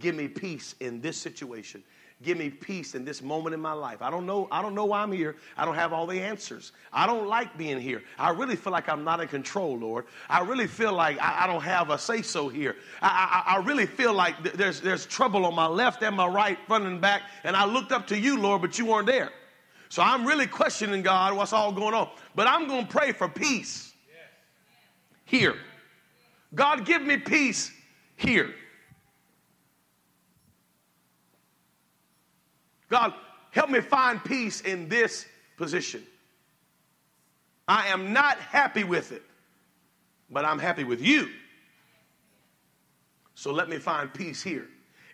[0.00, 1.84] Give me peace in this situation.
[2.20, 4.02] Give me peace in this moment in my life.
[4.02, 4.48] I don't know.
[4.50, 5.36] I don't know why I'm here.
[5.56, 6.72] I don't have all the answers.
[6.92, 8.02] I don't like being here.
[8.18, 10.06] I really feel like I'm not in control, Lord.
[10.28, 12.74] I really feel like I, I don't have a say so here.
[13.00, 16.26] I, I, I, really feel like th- there's, there's trouble on my left and my
[16.26, 17.22] right, front and back.
[17.44, 19.30] And I looked up to you, Lord, but you weren't there.
[19.88, 22.08] So I'm really questioning God, what's all going on.
[22.34, 23.92] But I'm going to pray for peace
[25.24, 25.56] here.
[26.54, 27.70] God, give me peace
[28.16, 28.54] here.
[32.88, 33.14] God,
[33.50, 36.02] help me find peace in this position.
[37.68, 39.22] I am not happy with it,
[40.30, 41.28] but I'm happy with you.
[43.34, 44.68] So let me find peace here.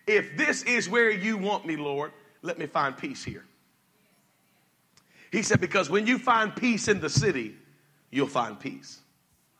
[0.06, 3.44] If this is where you want me, Lord, let me find peace here.
[5.32, 7.56] He said, because when you find peace in the city,
[8.10, 9.00] you'll find peace.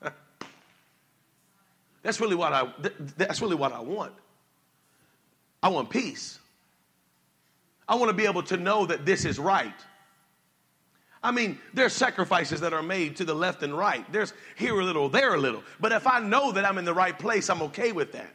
[2.03, 2.71] that's really what I
[3.17, 4.13] that's really what I want.
[5.63, 6.39] I want peace.
[7.89, 9.73] I want to be able to know that this is right.
[11.23, 14.11] I mean, there's sacrifices that are made to the left and right.
[14.13, 15.63] There's here a little, there a little.
[15.81, 18.35] But if I know that I'm in the right place, I'm okay with that.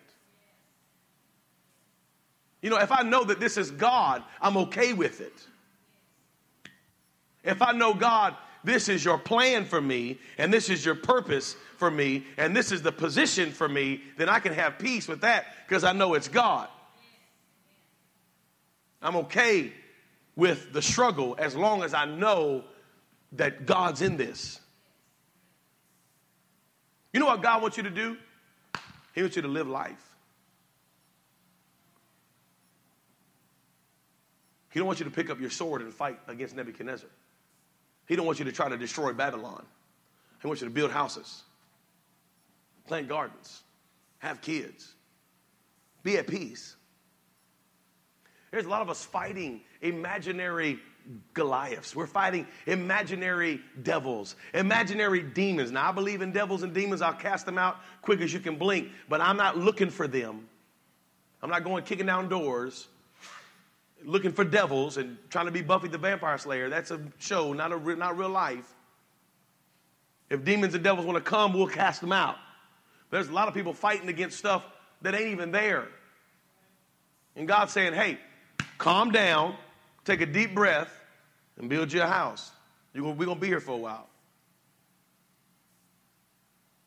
[2.62, 5.34] You know, if I know that this is God, I'm okay with it.
[7.47, 11.55] If I know, God, this is your plan for me, and this is your purpose
[11.77, 15.21] for me, and this is the position for me, then I can have peace with
[15.21, 16.67] that because I know it's God.
[19.01, 19.71] I'm okay
[20.36, 22.65] with the struggle as long as I know
[23.31, 24.60] that God's in this.
[27.13, 28.17] You know what God wants you to do?
[29.15, 30.03] He wants you to live life.
[34.69, 37.10] He don't want you to pick up your sword and fight against Nebuchadnezzar.
[38.08, 39.65] He don't want you to try to destroy Babylon.
[40.41, 41.43] He wants you to build houses,
[42.88, 43.63] plant gardens,
[44.20, 44.93] have kids,
[46.04, 46.76] be at peace.
[48.52, 50.80] There's a lot of us fighting imaginary
[51.34, 51.96] Goliaths.
[51.96, 55.72] We're fighting imaginary devils, imaginary demons.
[55.72, 57.02] Now, I believe in devils and demons.
[57.02, 60.48] I'll cast them out quick as you can blink, but I'm not looking for them.
[61.41, 62.88] I'm not going kicking down doors,
[64.03, 66.69] looking for devils and trying to be Buffy the Vampire Slayer.
[66.69, 68.73] That's a show, not, a, not real life.
[70.29, 72.36] If demons and devils want to come, we'll cast them out.
[73.10, 74.65] There's a lot of people fighting against stuff
[75.01, 75.88] that ain't even there.
[77.36, 78.17] And God's saying, hey,
[78.77, 79.55] calm down,
[80.03, 80.91] take a deep breath,
[81.57, 82.51] and build you a house.
[82.93, 84.07] You're gonna, we're going to be here for a while.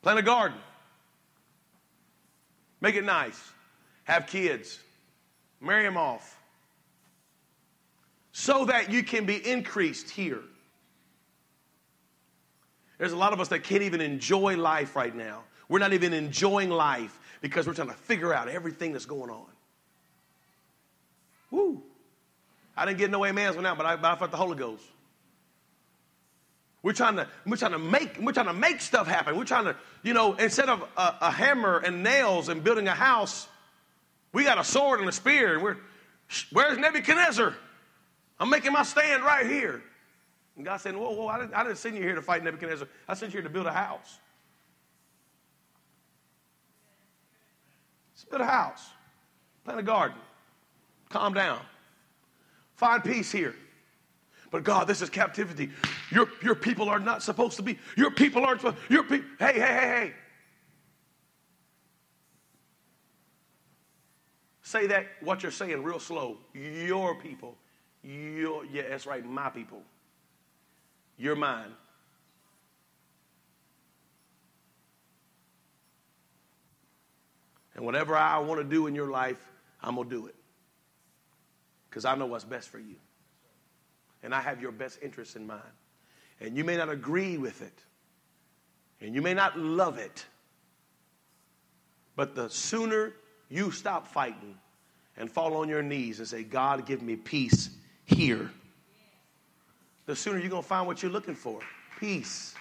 [0.03, 0.59] Plant a garden.
[2.81, 3.40] Make it nice.
[4.05, 4.79] Have kids.
[5.61, 6.39] Marry them off.
[8.33, 10.40] So that you can be increased here.
[12.99, 15.45] There's a lot of us that can't even enjoy life right now.
[15.69, 19.47] We're not even enjoying life because we're trying to figure out everything that's going on.
[21.51, 21.83] Woo.
[22.77, 24.85] I didn't get no amens on that, but I, but I felt the Holy Ghost.
[26.83, 29.37] We're trying to we're trying to make we're trying to make stuff happen.
[29.37, 32.95] We're trying to you know instead of a, a, hammer and nails and building a
[32.95, 33.49] house,
[34.33, 35.55] we got a sword and a spear.
[35.55, 35.77] And we're
[36.53, 37.55] where's Nebuchadnezzar?
[38.40, 39.83] I'm making my stand right here.
[40.57, 41.29] And God said, Whoa, whoa!
[41.29, 42.88] I didn't, I didn't send you here to fight Nebuchadnezzar.
[43.07, 44.18] I sent you here to build a house.
[48.14, 48.88] Let's build a house,
[49.64, 50.18] plant a garden,
[51.11, 51.61] calm down.
[52.76, 53.55] Find peace here.
[54.50, 55.70] But God, this is captivity.
[56.11, 57.79] Your, your people are not supposed to be.
[57.96, 59.29] Your people aren't supposed your people.
[59.38, 60.12] Hey, hey, hey, hey.
[64.62, 66.38] Say that, what you're saying, real slow.
[66.55, 67.57] Your people.
[68.03, 69.83] Your, yeah, that's right, my people.
[71.19, 71.73] You're mine.
[77.75, 79.43] And whatever I want to do in your life,
[79.83, 80.35] I'm going to do it
[81.89, 82.97] because I know what's best for you.
[84.23, 85.63] And I have your best interests in mind.
[86.41, 87.79] And you may not agree with it,
[89.01, 90.25] and you may not love it,
[92.17, 93.13] but the sooner
[93.51, 94.57] you stop fighting
[95.17, 97.71] and fall on your knees and say, God, give me peace
[98.11, 98.51] here,
[100.07, 101.61] the sooner you're going to find what you're looking for
[101.99, 102.55] peace.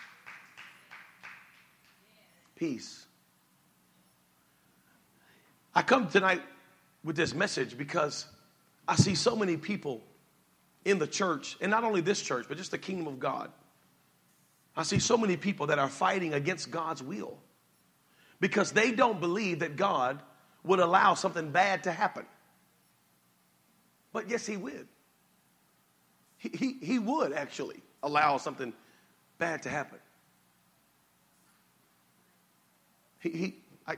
[2.55, 3.05] Peace.
[5.73, 6.41] I come tonight
[7.03, 8.25] with this message because
[8.87, 10.01] I see so many people
[10.85, 13.51] in the church, and not only this church, but just the kingdom of God.
[14.75, 17.37] I see so many people that are fighting against God's will
[18.39, 20.21] because they don't believe that God
[20.63, 22.25] would allow something bad to happen.
[24.13, 24.87] But yes, He would.
[26.39, 28.73] He, he, would actually allow something
[29.37, 29.99] bad to happen.
[33.19, 33.97] He, he, I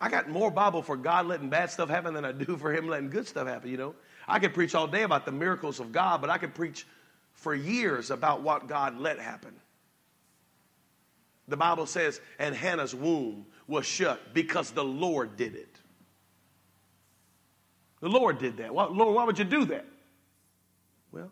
[0.00, 2.88] I got more Bible for God letting bad stuff happen than I do for Him
[2.88, 3.94] letting good stuff happen, you know.
[4.28, 6.86] I could preach all day about the miracles of God, but I could preach
[7.32, 9.54] for years about what God let happen.
[11.48, 15.74] The Bible says, and Hannah's womb was shut because the Lord did it.
[18.00, 18.74] The Lord did that.
[18.74, 19.86] Why, Lord, why would you do that?
[21.10, 21.30] Well,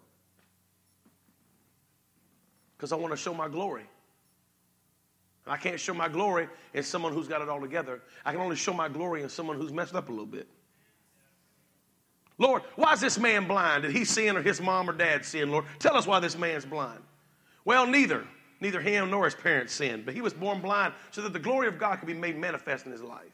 [2.76, 3.84] because I want to show my glory.
[5.44, 8.02] And I can't show my glory in someone who's got it all together.
[8.24, 10.48] I can only show my glory in someone who's messed up a little bit.
[12.38, 13.84] Lord, why is this man blind?
[13.84, 15.64] Did he sin or his mom or dad sin, Lord?
[15.78, 17.00] Tell us why this man's blind.
[17.64, 18.26] Well, neither.
[18.60, 21.68] Neither him nor his parents sinned, but he was born blind so that the glory
[21.68, 23.24] of God could be made manifest in his life.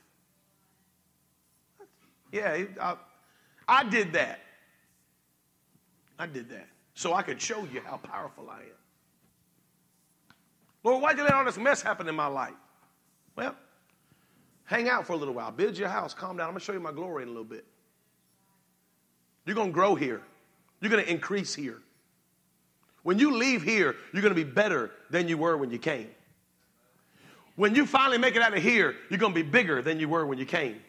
[2.32, 2.96] Yeah, I,
[3.68, 4.40] I did that.
[6.18, 8.81] I did that so I could show you how powerful I am.
[10.84, 12.54] Lord, why'd you let all this mess happen in my life?
[13.36, 13.54] Well,
[14.64, 16.46] hang out for a little while, build your house, calm down.
[16.46, 17.64] I'm going to show you my glory in a little bit.
[19.46, 20.20] You're going to grow here,
[20.80, 21.80] you're going to increase here.
[23.02, 26.08] When you leave here, you're going to be better than you were when you came.
[27.56, 30.08] When you finally make it out of here, you're going to be bigger than you
[30.08, 30.80] were when you came.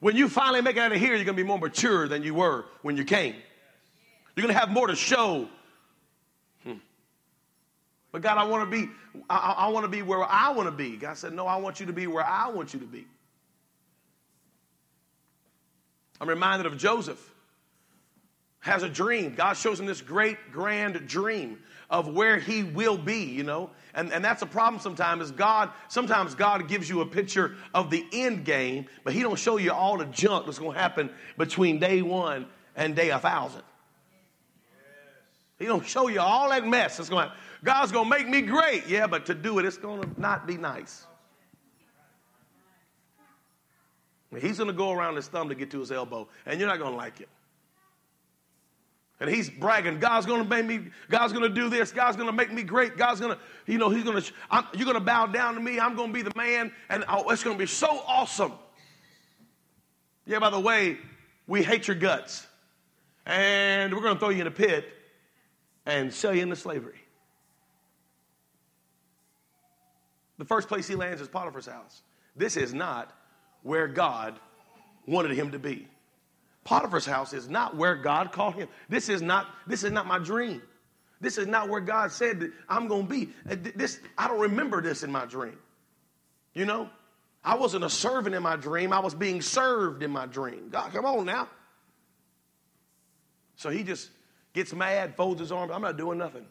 [0.00, 2.22] When you finally make it out of here, you're going to be more mature than
[2.22, 3.34] you were when you came.
[4.34, 5.48] You're going to have more to show.
[8.12, 8.90] But God, I want to be,
[9.28, 10.96] I, I want to be where I want to be.
[10.96, 13.06] God said, No, I want you to be where I want you to be.
[16.20, 17.32] I'm reminded of Joseph
[18.60, 19.34] has a dream.
[19.34, 21.58] God shows him this great, grand dream
[21.90, 23.70] of where he will be, you know.
[23.92, 27.90] And, and that's a problem sometimes is God, sometimes God gives you a picture of
[27.90, 31.10] the end game, but he don't show you all the junk that's going to happen
[31.36, 32.46] between day one
[32.76, 33.62] and day a thousand.
[35.58, 37.34] He don't show you all that mess that's going to
[37.64, 38.88] God's going to make me great.
[38.88, 41.06] Yeah, but to do it, it's going to not be nice.
[44.40, 46.78] He's going to go around his thumb to get to his elbow, and you're not
[46.78, 47.28] going to like it.
[49.20, 52.28] And he's bragging, God's going to make me, God's going to do this, God's going
[52.28, 53.40] to make me great, God's going to,
[53.70, 54.32] you know, he's going to,
[54.74, 57.28] you're going to bow down to me, I'm going to be the man, and oh,
[57.30, 58.52] it's going to be so awesome.
[60.26, 60.96] Yeah, by the way,
[61.46, 62.46] we hate your guts,
[63.26, 64.88] and we're going to throw you in a pit
[65.84, 67.01] and sell you into slavery.
[70.38, 72.02] The first place he lands is Potiphar's house.
[72.36, 73.12] This is not
[73.62, 74.38] where God
[75.06, 75.88] wanted him to be.
[76.64, 78.68] Potiphar's house is not where God called him.
[78.88, 80.62] This is not, this is not my dream.
[81.20, 83.28] This is not where God said that I'm going to be.
[83.48, 85.56] Uh, this, I don't remember this in my dream.
[86.54, 86.90] You know,
[87.44, 88.92] I wasn't a servant in my dream.
[88.92, 90.68] I was being served in my dream.
[90.70, 91.48] God, come on now.
[93.56, 94.10] So he just
[94.52, 95.72] gets mad, folds his arms.
[95.72, 96.46] I'm not doing nothing.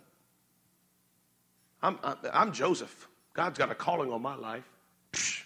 [1.82, 2.00] I'm,
[2.32, 3.08] I'm Joseph.
[3.34, 4.68] God's got a calling on my life.
[5.14, 5.44] Psh,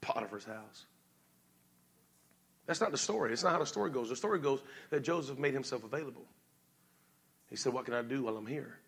[0.00, 0.84] Potiphar's house.
[2.66, 3.32] That's not the story.
[3.32, 4.08] It's not how the story goes.
[4.08, 6.24] The story goes that Joseph made himself available.
[7.48, 8.78] He said, What can I do while I'm here?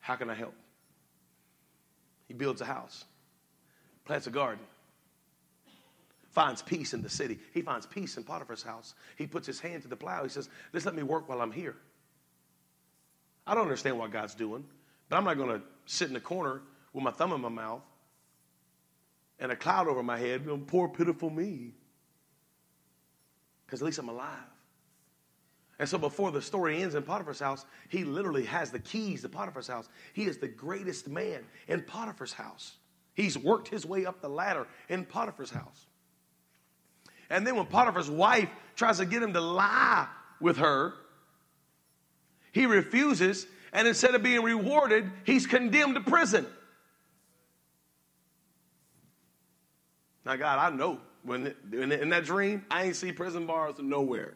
[0.00, 0.54] How can I help?
[2.28, 3.04] He builds a house,
[4.04, 4.64] plants a garden,
[6.30, 7.38] finds peace in the city.
[7.52, 8.94] He finds peace in Potiphar's house.
[9.16, 10.22] He puts his hand to the plow.
[10.22, 11.76] He says, Just let me work while I'm here.
[13.46, 14.64] I don't understand what God's doing,
[15.08, 16.62] but I'm not going to sit in the corner
[16.98, 17.82] with my thumb in my mouth
[19.38, 20.46] and a cloud over my head.
[20.66, 21.74] Poor, pitiful me
[23.64, 24.28] because at least I'm alive.
[25.78, 29.28] And so before the story ends in Potiphar's house, he literally has the keys to
[29.28, 29.88] Potiphar's house.
[30.12, 32.76] He is the greatest man in Potiphar's house.
[33.14, 35.86] He's worked his way up the ladder in Potiphar's house.
[37.30, 40.08] And then when Potiphar's wife tries to get him to lie
[40.40, 40.94] with her,
[42.52, 46.46] he refuses, and instead of being rewarded, he's condemned to prison.
[50.28, 54.34] Now, God, I know when in that dream, I ain't see prison bars nowhere.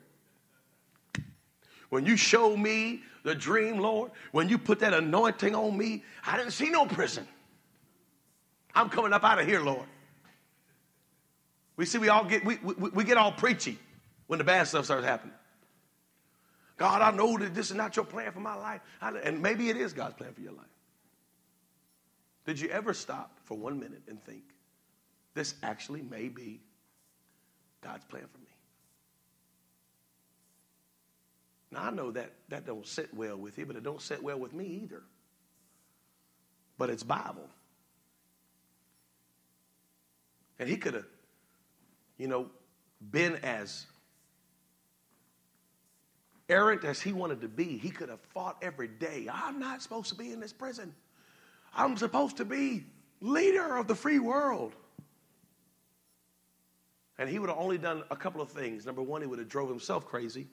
[1.91, 6.39] When you show me the dream, Lord, when you put that anointing on me, I
[6.39, 7.29] didn't see no prison.
[8.75, 9.85] I'm coming up out of here, Lord.
[11.77, 13.79] We see we all get we, we, we get all preachy
[14.29, 15.35] when the bad stuff starts happening.
[16.79, 18.81] God, I know that this is not your plan for my life.
[19.03, 20.65] and maybe it is God's plan for your life.
[22.47, 24.52] Did you ever stop for one minute and think,
[25.35, 26.61] this actually may be
[27.83, 28.47] God's plan for me.
[31.71, 34.39] Now I know that that don't sit well with you, but it don't sit well
[34.39, 35.03] with me either.
[36.77, 37.49] But it's Bible.
[40.59, 41.07] And he could have,
[42.19, 42.51] you know,
[43.11, 43.87] been as
[46.49, 47.79] errant as he wanted to be.
[47.79, 49.29] He could have fought every day.
[49.33, 50.95] I'm not supposed to be in this prison.
[51.75, 52.85] I'm supposed to be
[53.21, 54.75] leader of the free world.
[57.19, 58.87] And he would have only done a couple of things.
[58.87, 60.49] Number one, he would have drove himself crazy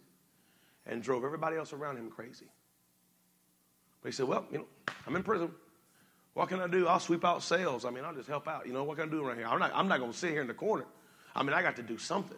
[0.86, 2.48] and drove everybody else around him crazy.
[4.02, 4.66] But he said, Well, you know,
[5.08, 5.52] I'm in prison.
[6.34, 6.88] What can I do?
[6.88, 7.86] I'll sweep out cells.
[7.86, 8.66] I mean, I'll just help out.
[8.66, 9.48] You know, what can I do around here?
[9.48, 10.86] I'm not, I'm not going to sit here in the corner.
[11.36, 12.38] I mean, I got to do something.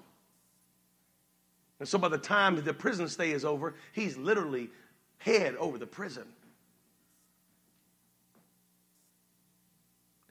[1.79, 4.69] And so by the time the prison stay is over, he's literally
[5.17, 6.25] head over the prison.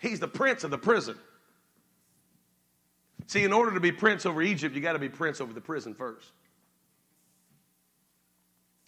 [0.01, 1.17] He's the prince of the prison.
[3.31, 5.61] See, in order to be prince over Egypt, you got to be prince over the
[5.61, 6.33] prison first.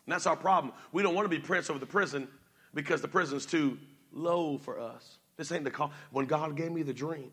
[0.05, 0.75] And that's our problem.
[0.91, 2.27] We don't want to be prince over the prison
[2.75, 3.79] because the prison's too
[4.13, 5.19] low for us.
[5.37, 5.93] This ain't the call.
[6.11, 7.31] When God gave me the dream,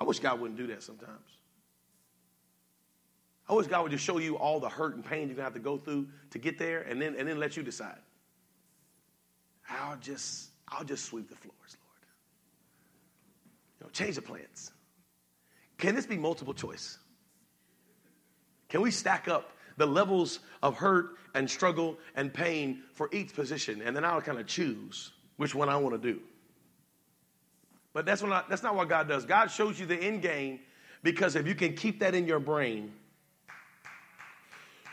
[0.00, 1.26] I wish God wouldn't do that sometimes.
[3.48, 5.54] I wish God would just show you all the hurt and pain you're gonna have
[5.54, 7.98] to go through to get there, and then and then let you decide.
[9.68, 12.06] I'll just I'll just sweep the floors, Lord.
[13.80, 14.70] You know, change the plans.
[15.78, 16.98] Can this be multiple choice?
[18.68, 23.82] Can we stack up the levels of hurt and struggle and pain for each position,
[23.82, 26.20] and then I'll kind of choose which one I want to do.
[27.92, 29.24] But that's, what that's not what God does.
[29.24, 30.60] God shows you the end game
[31.02, 32.92] because if you can keep that in your brain,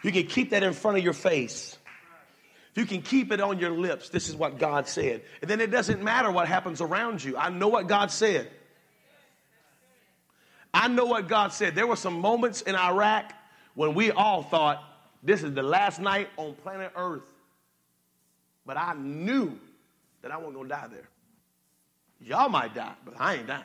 [0.04, 1.78] you can keep that in front of your face.
[2.72, 5.22] If you can keep it on your lips, this is what God said.
[5.42, 7.38] And then it doesn't matter what happens around you.
[7.38, 8.50] I know what God said.
[10.74, 11.76] I know what God said.
[11.76, 13.34] There were some moments in Iraq
[13.76, 14.84] when we all thought
[15.22, 17.24] this is the last night on planet Earth.
[18.66, 19.60] But I knew
[20.22, 21.10] that I wasn't going to die there.
[22.22, 23.64] Y'all might die, but I ain't dying.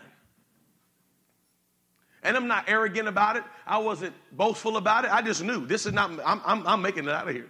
[2.23, 3.45] And I'm not arrogant about it.
[3.67, 5.13] I wasn't boastful about it.
[5.13, 7.49] I just knew this is not, I'm, I'm, I'm making it out of here.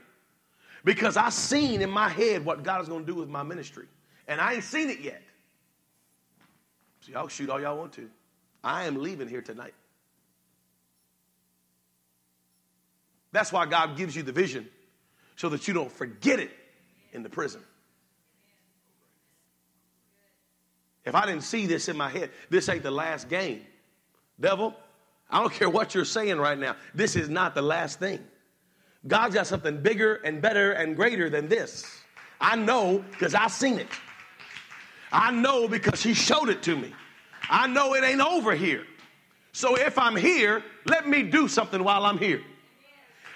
[0.84, 3.86] Because I seen in my head what God is going to do with my ministry.
[4.28, 5.22] And I ain't seen it yet.
[7.00, 8.11] So y'all shoot all y'all want to.
[8.62, 9.74] I am leaving here tonight.
[13.32, 14.68] That's why God gives you the vision,
[15.36, 16.50] so that you don't forget it
[17.12, 17.61] in the prison.
[21.04, 23.62] If I didn't see this in my head, this ain't the last game.
[24.40, 24.74] Devil,
[25.30, 26.76] I don't care what you're saying right now.
[26.94, 28.20] This is not the last thing.
[29.06, 31.86] God's got something bigger and better and greater than this.
[32.40, 33.88] I know because I seen it.
[35.12, 36.92] I know because he showed it to me.
[37.49, 38.84] I know it ain't over here.
[39.53, 42.42] So if I'm here, let me do something while I'm here.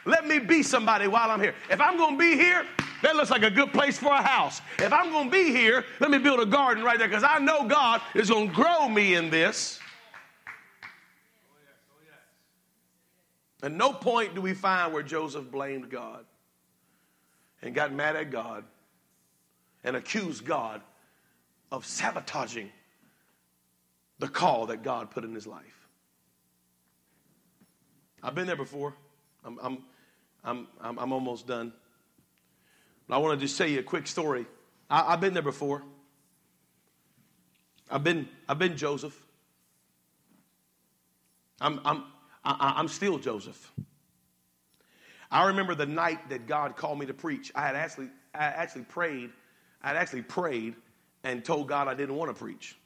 [0.05, 1.55] Let me be somebody while I'm here.
[1.71, 2.67] If I'm going to be here,
[3.03, 4.61] that looks like a good place for a house.
[4.79, 7.39] If I'm going to be here, let me build a garden right there because I
[7.39, 9.81] know God is going to grow me in this.
[13.63, 16.25] At no point do we find where Joseph blamed God
[17.63, 18.65] and got mad at God
[19.85, 20.81] and accused God
[21.71, 22.71] of sabotaging
[24.23, 25.89] the call that God put in his life.
[28.23, 28.95] I've been there before.
[29.45, 29.79] I'm, I'm,
[30.45, 31.73] I'm, I'm, I'm almost done.
[33.09, 34.47] But I want to just tell you a quick story.
[34.89, 35.83] I, have been there before.
[37.91, 39.21] I've been, I've been Joseph.
[41.61, 42.05] I'm, I'm,
[42.45, 43.73] I, I'm still Joseph.
[45.33, 47.51] I remember the night that God called me to preach.
[47.57, 49.31] I had actually, I actually prayed.
[49.83, 50.77] I had actually prayed
[51.25, 52.77] and told God I didn't want to preach.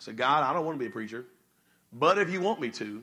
[0.00, 1.26] I said, God, I don't want to be a preacher,
[1.92, 3.02] but if you want me to,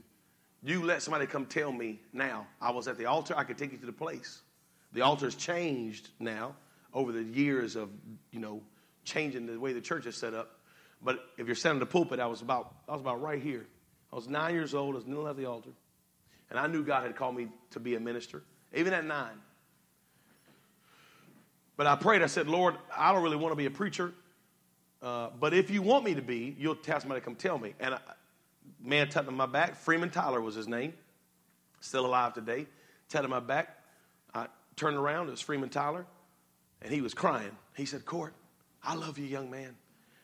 [0.63, 2.47] you let somebody come tell me now.
[2.59, 4.41] I was at the altar, I could take you to the place.
[4.93, 6.55] The altar's changed now
[6.93, 7.89] over the years of,
[8.31, 8.61] you know,
[9.03, 10.59] changing the way the church is set up.
[11.03, 13.67] But if you're standing in the pulpit, I was about I was about right here.
[14.11, 15.69] I was nine years old, I was kneeling at the altar.
[16.49, 18.41] And I knew God had called me to be a minister,
[18.73, 19.35] even at nine.
[21.75, 24.13] But I prayed, I said, Lord, I don't really want to be a preacher.
[25.01, 27.73] Uh, but if you want me to be, you'll tell somebody to come tell me.
[27.79, 27.99] And I,
[28.83, 29.75] man tapped on my back.
[29.75, 30.93] Freeman Tyler was his name.
[31.79, 32.67] Still alive today.
[33.09, 33.77] Tapped on my back.
[34.33, 35.27] I turned around.
[35.27, 36.05] It was Freeman Tyler.
[36.81, 37.51] And he was crying.
[37.75, 38.33] He said, Court,
[38.83, 39.75] I love you, young man.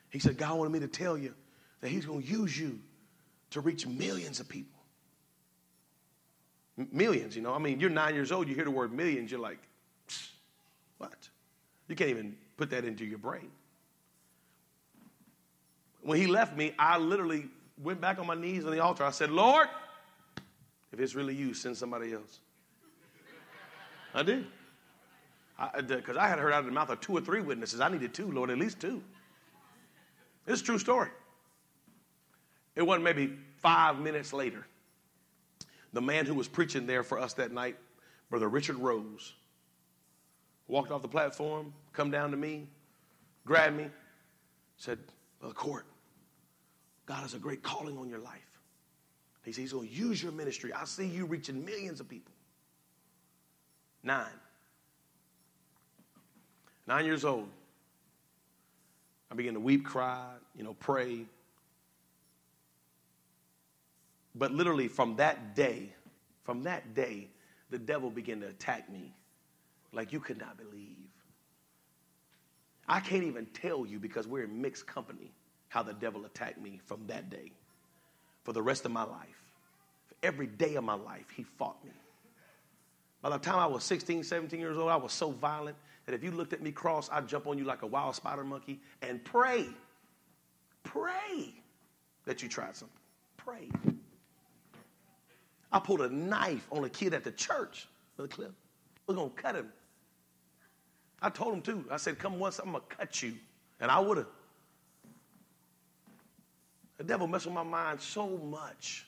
[0.09, 1.33] He said, God wanted me to tell you
[1.81, 2.79] that he's going to use you
[3.51, 4.79] to reach millions of people.
[6.77, 7.53] M- millions, you know.
[7.53, 8.47] I mean, you're nine years old.
[8.47, 9.31] You hear the word millions.
[9.31, 9.59] You're like,
[10.97, 11.29] what?
[11.87, 13.51] You can't even put that into your brain.
[16.03, 17.49] When he left me, I literally
[17.81, 19.03] went back on my knees on the altar.
[19.03, 19.67] I said, Lord,
[20.91, 22.39] if it's really you, send somebody else.
[24.13, 24.45] I did.
[25.87, 27.79] Because I, I, had heard out of the mouth of two or three witnesses.
[27.79, 29.01] I needed two, Lord, at least two.
[30.45, 31.09] It's a true story.
[32.75, 34.65] It wasn't maybe five minutes later.
[35.93, 37.77] The man who was preaching there for us that night,
[38.29, 39.33] Brother Richard Rose,
[40.67, 42.67] walked off the platform, come down to me,
[43.45, 43.87] grabbed me,
[44.77, 44.97] said,
[45.39, 45.85] Brother Court,
[47.05, 48.59] God has a great calling on your life.
[49.43, 50.71] He says he's going to use your ministry.
[50.71, 52.31] I see you reaching millions of people.
[54.03, 54.25] Nine.
[56.87, 57.49] Nine years old.
[59.31, 61.25] I began to weep, cry, you know, pray.
[64.35, 65.89] But literally from that day,
[66.43, 67.27] from that day,
[67.69, 69.13] the devil began to attack me
[69.91, 70.97] like you could not believe.
[72.87, 75.31] I can't even tell you because we're in mixed company
[75.73, 77.51] how the devil attacked me from that day.
[78.43, 79.41] For the rest of my life,
[80.05, 81.89] for every day of my life, he fought me.
[83.23, 86.23] By the time I was 16, 17 years old, I was so violent that if
[86.23, 89.23] you looked at me cross, I'd jump on you like a wild spider monkey and
[89.23, 89.65] pray.
[90.83, 91.55] Pray
[92.25, 92.95] that you tried something.
[93.37, 93.71] Pray.
[95.71, 97.87] I pulled a knife on a kid at the church
[98.19, 98.53] a clip.
[99.07, 99.69] We're going to cut him.
[101.19, 101.83] I told him too.
[101.89, 103.33] I said, Come once, I'm going to cut you.
[103.79, 104.27] And I would have.
[106.97, 109.07] The devil messed with my mind so much.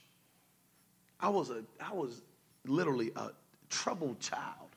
[1.20, 2.22] I was a, I was
[2.66, 3.30] literally a
[3.70, 4.70] troubled child.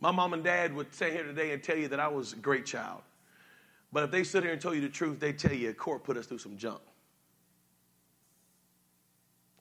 [0.00, 2.36] My mom and dad would sit here today and tell you that I was a
[2.36, 3.02] great child.
[3.92, 6.16] But if they sit here and tell you the truth, they tell you court put
[6.16, 6.80] us through some junk.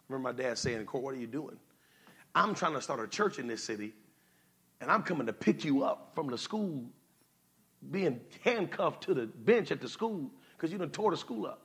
[0.09, 1.57] Remember my dad saying in court, What are you doing?
[2.36, 3.93] I'm trying to start a church in this city,
[4.82, 6.84] and I'm coming to pick you up from the school,
[7.91, 10.32] being handcuffed to the bench at the school
[10.64, 11.59] because you done tore the school up.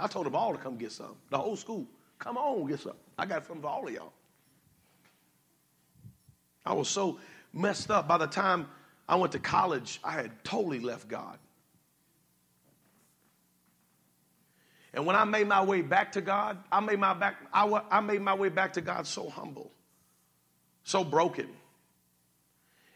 [0.00, 1.16] I told them all to come get some.
[1.28, 1.86] The whole school.
[2.18, 2.96] Come on, get some.
[3.18, 4.14] I got some for all of y'all.
[6.64, 7.18] I was so
[7.52, 8.08] messed up.
[8.08, 8.68] By the time
[9.06, 11.36] I went to college, I had totally left God.
[14.94, 18.00] And when I made my way back to God, I made my back I, I
[18.00, 19.70] made my way back to God so humble,
[20.84, 21.50] so broken.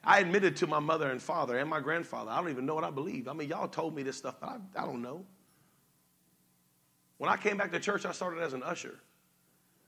[0.07, 2.85] I admitted to my mother and father and my grandfather, I don't even know what
[2.85, 3.27] I believe.
[3.27, 5.25] I mean, y'all told me this stuff, but I, I don't know.
[7.19, 9.01] When I came back to church, I started as an usher.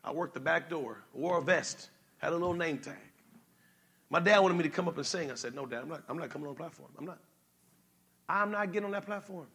[0.03, 2.97] I worked the back door, wore a vest, had a little name tag.
[4.11, 5.31] My dad wanted me to come up and sing.
[5.31, 6.89] I said, No, Dad, I'm not, I'm not coming on the platform.
[6.99, 7.19] I'm not.
[8.29, 9.47] I'm not getting on that platform.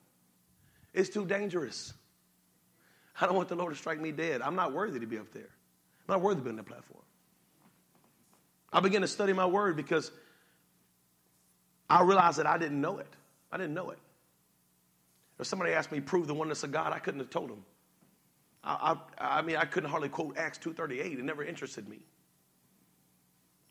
[0.93, 1.93] It's too dangerous.
[3.20, 4.41] I don't want the Lord to strike me dead.
[4.41, 5.49] I'm not worthy to be up there.
[6.07, 7.01] I'm not worthy to be on that platform.
[8.72, 10.11] I began to study my word because
[11.89, 13.13] I realized that I didn't know it.
[13.51, 13.99] I didn't know it.
[15.39, 17.63] If somebody asked me prove the oneness of God, I couldn't have told them.
[18.63, 21.19] I, I, I mean, I couldn't hardly quote Acts 2.38.
[21.19, 21.99] It never interested me.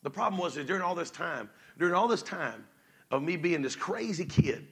[0.02, 1.48] The problem was that during all this time,
[1.78, 2.64] during all this time
[3.10, 4.66] of me being this crazy kid,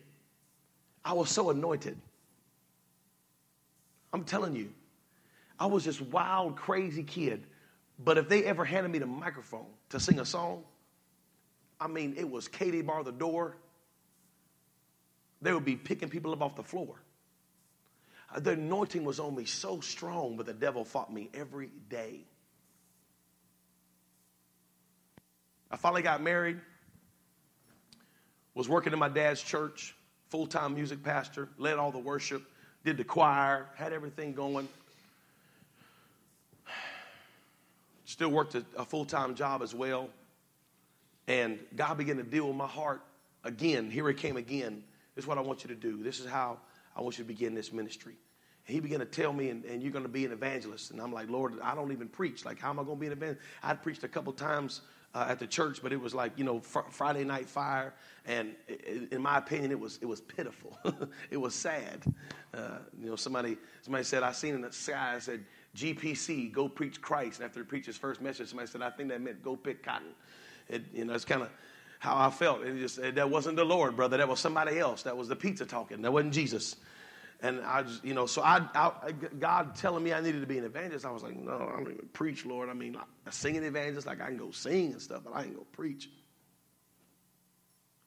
[1.05, 1.99] I was so anointed.
[4.13, 4.73] I'm telling you,
[5.59, 7.47] I was this wild, crazy kid.
[8.03, 10.65] But if they ever handed me the microphone to sing a song,
[11.81, 13.57] I mean, it was Katie bar the door.
[15.43, 16.95] They would be picking people up off the floor.
[18.35, 22.21] Uh, the anointing was on me so strong, but the devil fought me every day.
[25.71, 26.61] I finally got married,
[28.55, 29.95] was working in my dad's church,
[30.29, 32.43] full time music pastor, led all the worship
[32.85, 34.69] did the choir, had everything going.
[38.05, 40.09] Still worked a, a full time job as well.
[41.31, 43.03] And God began to deal with my heart
[43.45, 43.89] again.
[43.89, 44.83] Here it came again.
[45.15, 46.03] This is what I want you to do.
[46.03, 46.59] This is how
[46.97, 48.17] I want you to begin this ministry.
[48.67, 50.91] And he began to tell me, and, and, you're going to be an evangelist.
[50.91, 52.45] And I'm like, Lord, I don't even preach.
[52.45, 53.47] Like, how am I going to be an evangelist?
[53.63, 54.81] I'd preached a couple times
[55.15, 57.95] uh, at the church, but it was like you know fr- Friday night fire,
[58.27, 60.79] and it, in my opinion, it was it was pitiful.
[61.31, 62.03] it was sad.
[62.53, 65.15] Uh, you know, somebody somebody said I seen in the sky.
[65.15, 65.45] I said
[65.77, 67.39] GPC, go preach Christ.
[67.39, 69.83] And after he preached his first message, somebody said I think that meant go pick
[69.85, 70.09] cotton.
[70.71, 71.51] It, you know, it's kind of
[71.99, 72.63] how I felt.
[72.63, 74.17] It just it, that wasn't the Lord, brother.
[74.17, 75.03] That was somebody else.
[75.03, 76.03] That was the pizza talking.
[76.03, 76.77] That wasn't Jesus.
[77.43, 80.59] And I just, you know, so I, I, God telling me I needed to be
[80.59, 82.69] an evangelist, I was like, no, I don't even preach, Lord.
[82.69, 82.97] I mean,
[83.27, 86.11] a singing evangelist, like I can go sing and stuff, but I ain't gonna preach.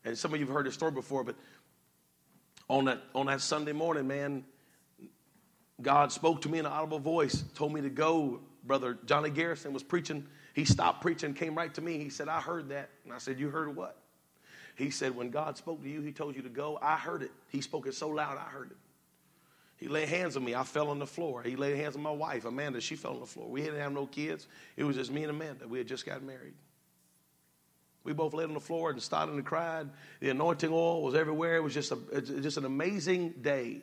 [0.05, 1.35] And some of you have heard this story before, but
[2.69, 4.43] on that on that Sunday morning, man,
[5.81, 8.41] God spoke to me in an audible voice, told me to go.
[8.65, 10.25] Brother Johnny Garrison was preaching.
[10.53, 11.97] He stopped preaching, came right to me.
[11.97, 12.89] He said, I heard that.
[13.03, 13.97] And I said, You heard what?
[14.75, 16.79] He said, When God spoke to you, He told you to go.
[16.81, 17.31] I heard it.
[17.49, 18.77] He spoke it so loud, I heard it.
[19.77, 20.55] He laid hands on me.
[20.55, 21.41] I fell on the floor.
[21.43, 22.79] He laid hands on my wife, Amanda.
[22.79, 23.49] She fell on the floor.
[23.49, 24.47] We didn't have no kids.
[24.77, 25.67] It was just me and Amanda.
[25.67, 26.53] We had just got married.
[28.03, 29.83] We both laid on the floor and started to cry.
[30.19, 31.55] The anointing oil was everywhere.
[31.55, 33.81] It was just, a, just an amazing day.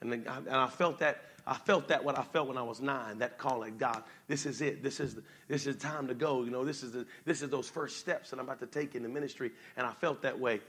[0.00, 2.80] And, then, and I felt that I felt that what I felt when I was
[2.80, 4.82] nine, that calling, God, this is it.
[4.82, 6.42] This is the, this is time to go.
[6.42, 8.94] You know, this is the, this is those first steps that I'm about to take
[8.94, 9.50] in the ministry.
[9.76, 10.60] And I felt that way.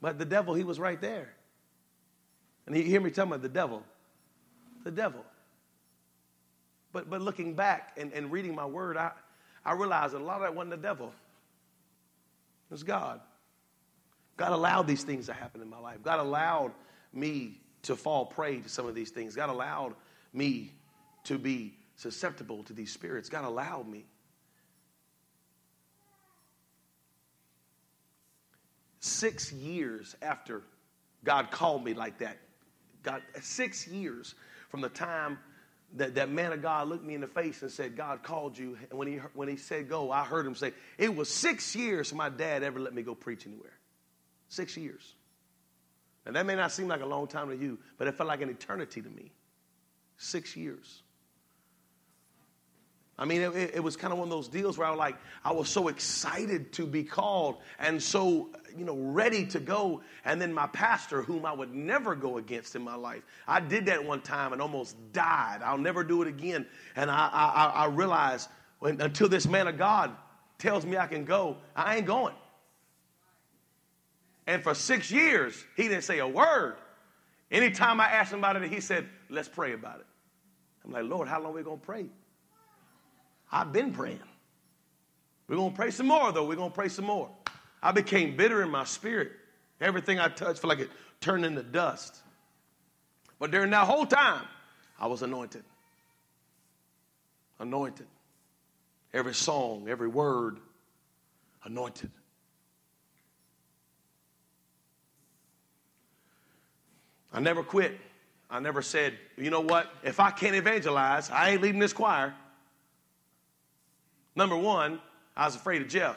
[0.00, 1.30] But the devil, he was right there.
[2.66, 3.82] And you hear me talking about the devil.
[4.84, 5.24] The devil.
[6.92, 9.10] But, but looking back and, and reading my word, I,
[9.64, 11.08] I realized a lot of that wasn't the devil.
[11.08, 13.20] It was God.
[14.36, 15.98] God allowed these things to happen in my life.
[16.04, 16.72] God allowed
[17.12, 19.34] me to fall prey to some of these things.
[19.34, 19.94] God allowed
[20.32, 20.72] me
[21.24, 23.28] to be susceptible to these spirits.
[23.28, 24.06] God allowed me.
[29.00, 30.62] six years after
[31.24, 32.38] God called me like that.
[33.02, 34.34] God, six years
[34.68, 35.38] from the time
[35.94, 38.76] that, that man of God looked me in the face and said, God called you.
[38.90, 42.12] And when he, when he said go, I heard him say, It was six years
[42.12, 43.72] my dad ever let me go preach anywhere.
[44.48, 45.14] Six years.
[46.28, 48.42] And that may not seem like a long time to you, but it felt like
[48.42, 49.32] an eternity to me.
[50.18, 51.02] Six years.
[53.18, 55.16] I mean, it, it, was kind of one of those deals where I was like,
[55.42, 60.02] I was so excited to be called and so, you know, ready to go.
[60.26, 63.86] And then my pastor, whom I would never go against in my life, I did
[63.86, 65.60] that one time and almost died.
[65.64, 66.66] I'll never do it again.
[66.94, 68.50] And I, I, I realized
[68.80, 70.14] when, until this man of God
[70.58, 72.34] tells me I can go, I ain't going.
[74.48, 76.76] And for six years, he didn't say a word.
[77.50, 80.06] Anytime I asked him about it, he said, Let's pray about it.
[80.84, 82.06] I'm like, Lord, how long are we going to pray?
[83.52, 84.22] I've been praying.
[85.48, 86.46] We're going to pray some more, though.
[86.46, 87.28] We're going to pray some more.
[87.82, 89.32] I became bitter in my spirit.
[89.82, 90.90] Everything I touched felt like it
[91.20, 92.16] turned into dust.
[93.38, 94.46] But during that whole time,
[94.98, 95.64] I was anointed.
[97.60, 98.06] Anointed.
[99.12, 100.58] Every song, every word,
[101.64, 102.10] anointed.
[107.32, 107.98] I never quit.
[108.50, 109.92] I never said, you know what?
[110.02, 112.34] If I can't evangelize, I ain't leading this choir.
[114.34, 115.00] Number one,
[115.36, 116.16] I was afraid of Jeff.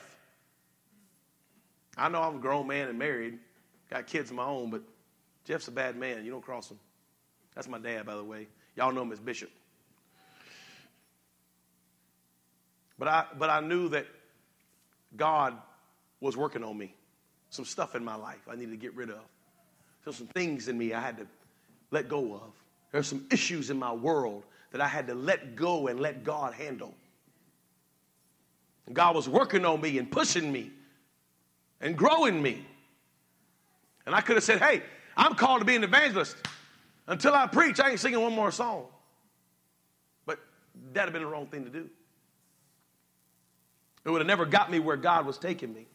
[1.98, 3.38] I know I'm a grown man and married,
[3.90, 4.82] got kids of my own, but
[5.44, 6.24] Jeff's a bad man.
[6.24, 6.80] You don't cross him.
[7.54, 8.48] That's my dad, by the way.
[8.78, 9.50] Y'all know him as Bishop.
[12.98, 14.06] But I, but I knew that
[15.18, 15.58] God
[16.22, 16.94] was working on me.
[17.50, 19.20] Some stuff in my life I needed to get rid of.
[20.04, 21.28] There's some things in me I had to
[21.92, 22.54] let go of.
[22.92, 26.54] There's some issues in my world that I had to let go and let God
[26.54, 26.94] handle.
[28.88, 30.72] And God was working on me and pushing me
[31.80, 32.66] and growing me.
[34.06, 34.82] And I could have said, hey,
[35.16, 36.36] I'm called to be an evangelist.
[37.08, 38.86] Until I preach, I ain't singing one more song.
[40.26, 40.40] But
[40.94, 41.90] that'd have been the wrong thing to do.
[44.04, 45.86] It would have never got me where God was taking me.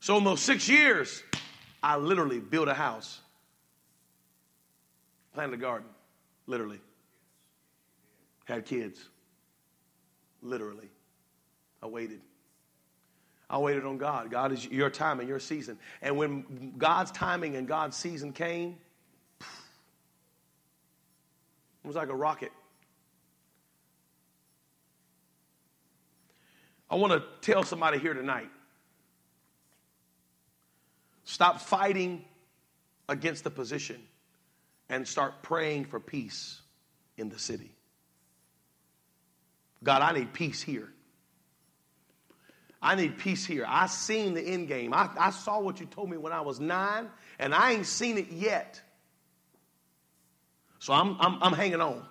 [0.00, 1.22] So in those six years,
[1.82, 3.20] I literally built a house,
[5.34, 5.88] planted a garden,
[6.46, 6.80] literally.
[8.44, 9.08] Had kids,
[10.42, 10.88] literally.
[11.82, 12.20] I waited.
[13.50, 14.30] I waited on God.
[14.30, 15.78] God is your time and your season.
[16.00, 18.76] And when God's timing and God's season came,
[19.40, 19.46] it
[21.86, 22.52] was like a rocket.
[26.88, 28.48] I want to tell somebody here tonight
[31.32, 32.22] stop fighting
[33.08, 33.98] against the position
[34.90, 36.60] and start praying for peace
[37.16, 37.74] in the city.
[39.82, 40.92] God, I need peace here.
[42.82, 43.64] I need peace here.
[43.66, 44.92] I seen the end game.
[44.92, 47.08] I, I saw what you told me when I was nine,
[47.38, 48.82] and I ain't seen it yet.
[50.80, 52.04] So I'm, I'm, I'm hanging on.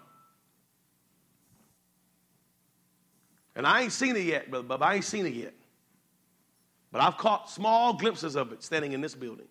[3.56, 5.54] And I ain't seen it yet, brother, I ain't seen it yet.
[6.92, 9.48] But I've caught small glimpses of it standing in this building.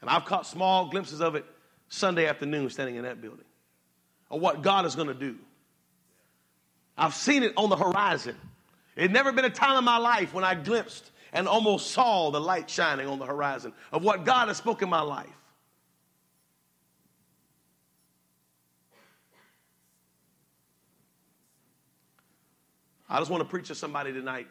[0.00, 1.44] And I've caught small glimpses of it
[1.88, 3.44] Sunday afternoon standing in that building.
[4.30, 5.36] Of what God is going to do.
[6.96, 8.36] I've seen it on the horizon.
[8.96, 12.40] It never been a time in my life when I glimpsed and almost saw the
[12.40, 15.28] light shining on the horizon of what God has spoken in my life.
[23.08, 24.48] I just want to preach to somebody tonight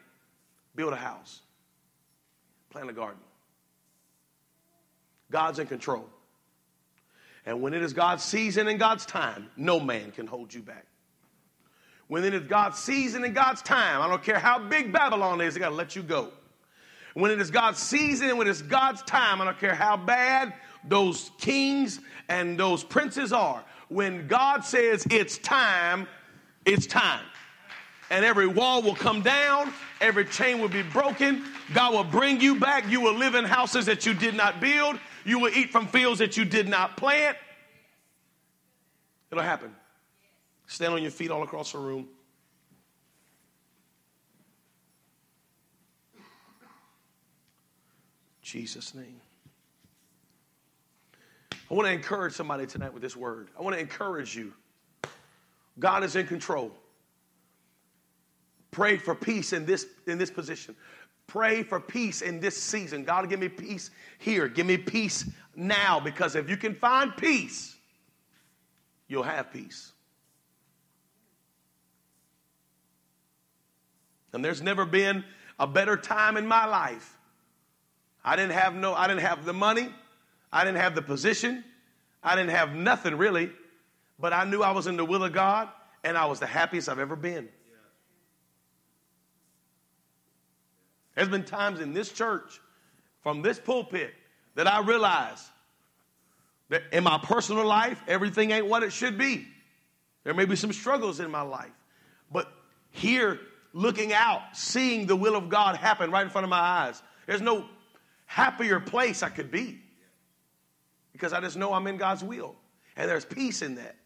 [0.74, 1.40] build a house,
[2.76, 3.22] plant a garden.
[5.30, 6.04] God's in control.
[7.46, 10.84] And when it is God's season and God's time, no man can hold you back.
[12.08, 15.54] When it is God's season and God's time, I don't care how big Babylon is,
[15.54, 16.32] they got to let you go.
[17.14, 20.52] When it is God's season and when it's God's time, I don't care how bad
[20.86, 21.98] those kings
[22.28, 23.64] and those princes are.
[23.88, 26.06] When God says it's time,
[26.66, 27.24] it's time.
[28.10, 31.44] And every wall will come down, every chain will be broken.
[31.74, 32.88] God will bring you back.
[32.88, 36.20] You will live in houses that you did not build, you will eat from fields
[36.20, 37.36] that you did not plant.
[39.30, 39.74] It'll happen.
[40.68, 42.08] Stand on your feet all across the room.
[48.42, 49.20] Jesus' name.
[51.68, 53.48] I want to encourage somebody tonight with this word.
[53.58, 54.52] I want to encourage you.
[55.80, 56.70] God is in control.
[58.76, 60.76] Pray for peace in this, in this position.
[61.26, 63.04] Pray for peace in this season.
[63.04, 64.48] God, give me peace here.
[64.48, 65.24] Give me peace
[65.54, 67.74] now because if you can find peace,
[69.08, 69.92] you'll have peace.
[74.34, 75.24] And there's never been
[75.58, 77.16] a better time in my life.
[78.22, 79.88] I didn't have no, I didn't have the money.
[80.52, 81.64] I didn't have the position.
[82.22, 83.52] I didn't have nothing really.
[84.18, 85.70] But I knew I was in the will of God
[86.04, 87.48] and I was the happiest I've ever been.
[91.16, 92.60] There's been times in this church,
[93.22, 94.14] from this pulpit,
[94.54, 95.50] that I realize
[96.68, 99.46] that in my personal life, everything ain't what it should be.
[100.24, 101.72] There may be some struggles in my life.
[102.30, 102.52] But
[102.90, 103.40] here,
[103.72, 107.40] looking out, seeing the will of God happen right in front of my eyes, there's
[107.40, 107.64] no
[108.26, 109.80] happier place I could be
[111.12, 112.56] because I just know I'm in God's will.
[112.96, 113.96] And there's peace in that.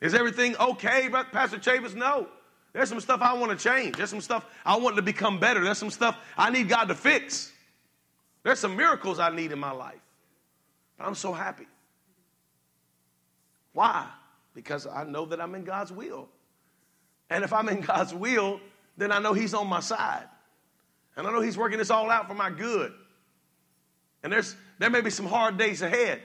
[0.00, 1.94] Is everything okay, Pastor Chavis?
[1.94, 2.28] No.
[2.76, 3.96] There's some stuff I want to change.
[3.96, 5.64] There's some stuff I want to become better.
[5.64, 7.50] There's some stuff I need God to fix.
[8.42, 9.98] There's some miracles I need in my life.
[10.98, 11.66] But I'm so happy.
[13.72, 14.06] Why?
[14.54, 16.28] Because I know that I'm in God's will.
[17.30, 18.60] And if I'm in God's will,
[18.98, 20.28] then I know He's on my side.
[21.16, 22.92] And I know He's working this all out for my good.
[24.22, 26.20] And there's there may be some hard days ahead,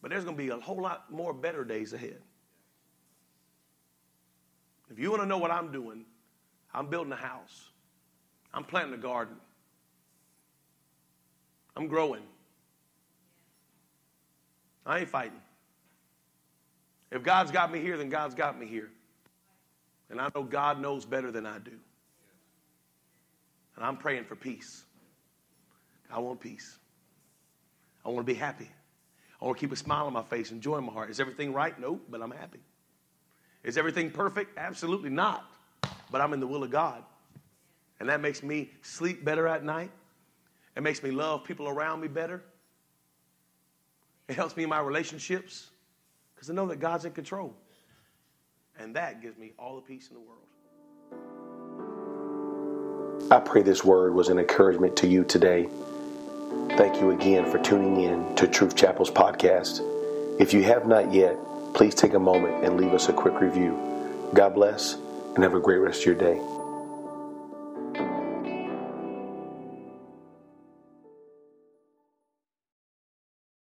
[0.00, 2.22] but there's going to be a whole lot more better days ahead.
[4.92, 6.04] If you want to know what I'm doing,
[6.74, 7.70] I'm building a house.
[8.52, 9.36] I'm planting a garden.
[11.74, 12.22] I'm growing.
[14.84, 15.40] I ain't fighting.
[17.10, 18.90] If God's got me here, then God's got me here.
[20.10, 21.72] And I know God knows better than I do.
[23.76, 24.84] And I'm praying for peace.
[26.12, 26.76] I want peace.
[28.04, 28.68] I want to be happy.
[29.40, 31.08] I want to keep a smile on my face and joy in my heart.
[31.08, 31.78] Is everything right?
[31.80, 32.60] No, but I'm happy.
[33.64, 34.58] Is everything perfect?
[34.58, 35.44] Absolutely not.
[36.10, 37.02] But I'm in the will of God.
[38.00, 39.90] And that makes me sleep better at night.
[40.76, 42.42] It makes me love people around me better.
[44.28, 45.68] It helps me in my relationships
[46.34, 47.54] because I know that God's in control.
[48.78, 50.38] And that gives me all the peace in the world.
[53.30, 55.68] I pray this word was an encouragement to you today.
[56.76, 59.80] Thank you again for tuning in to Truth Chapel's podcast.
[60.40, 61.36] If you have not yet,
[61.74, 63.78] please take a moment and leave us a quick review.
[64.34, 64.96] God bless
[65.34, 66.40] and have a great rest of your day.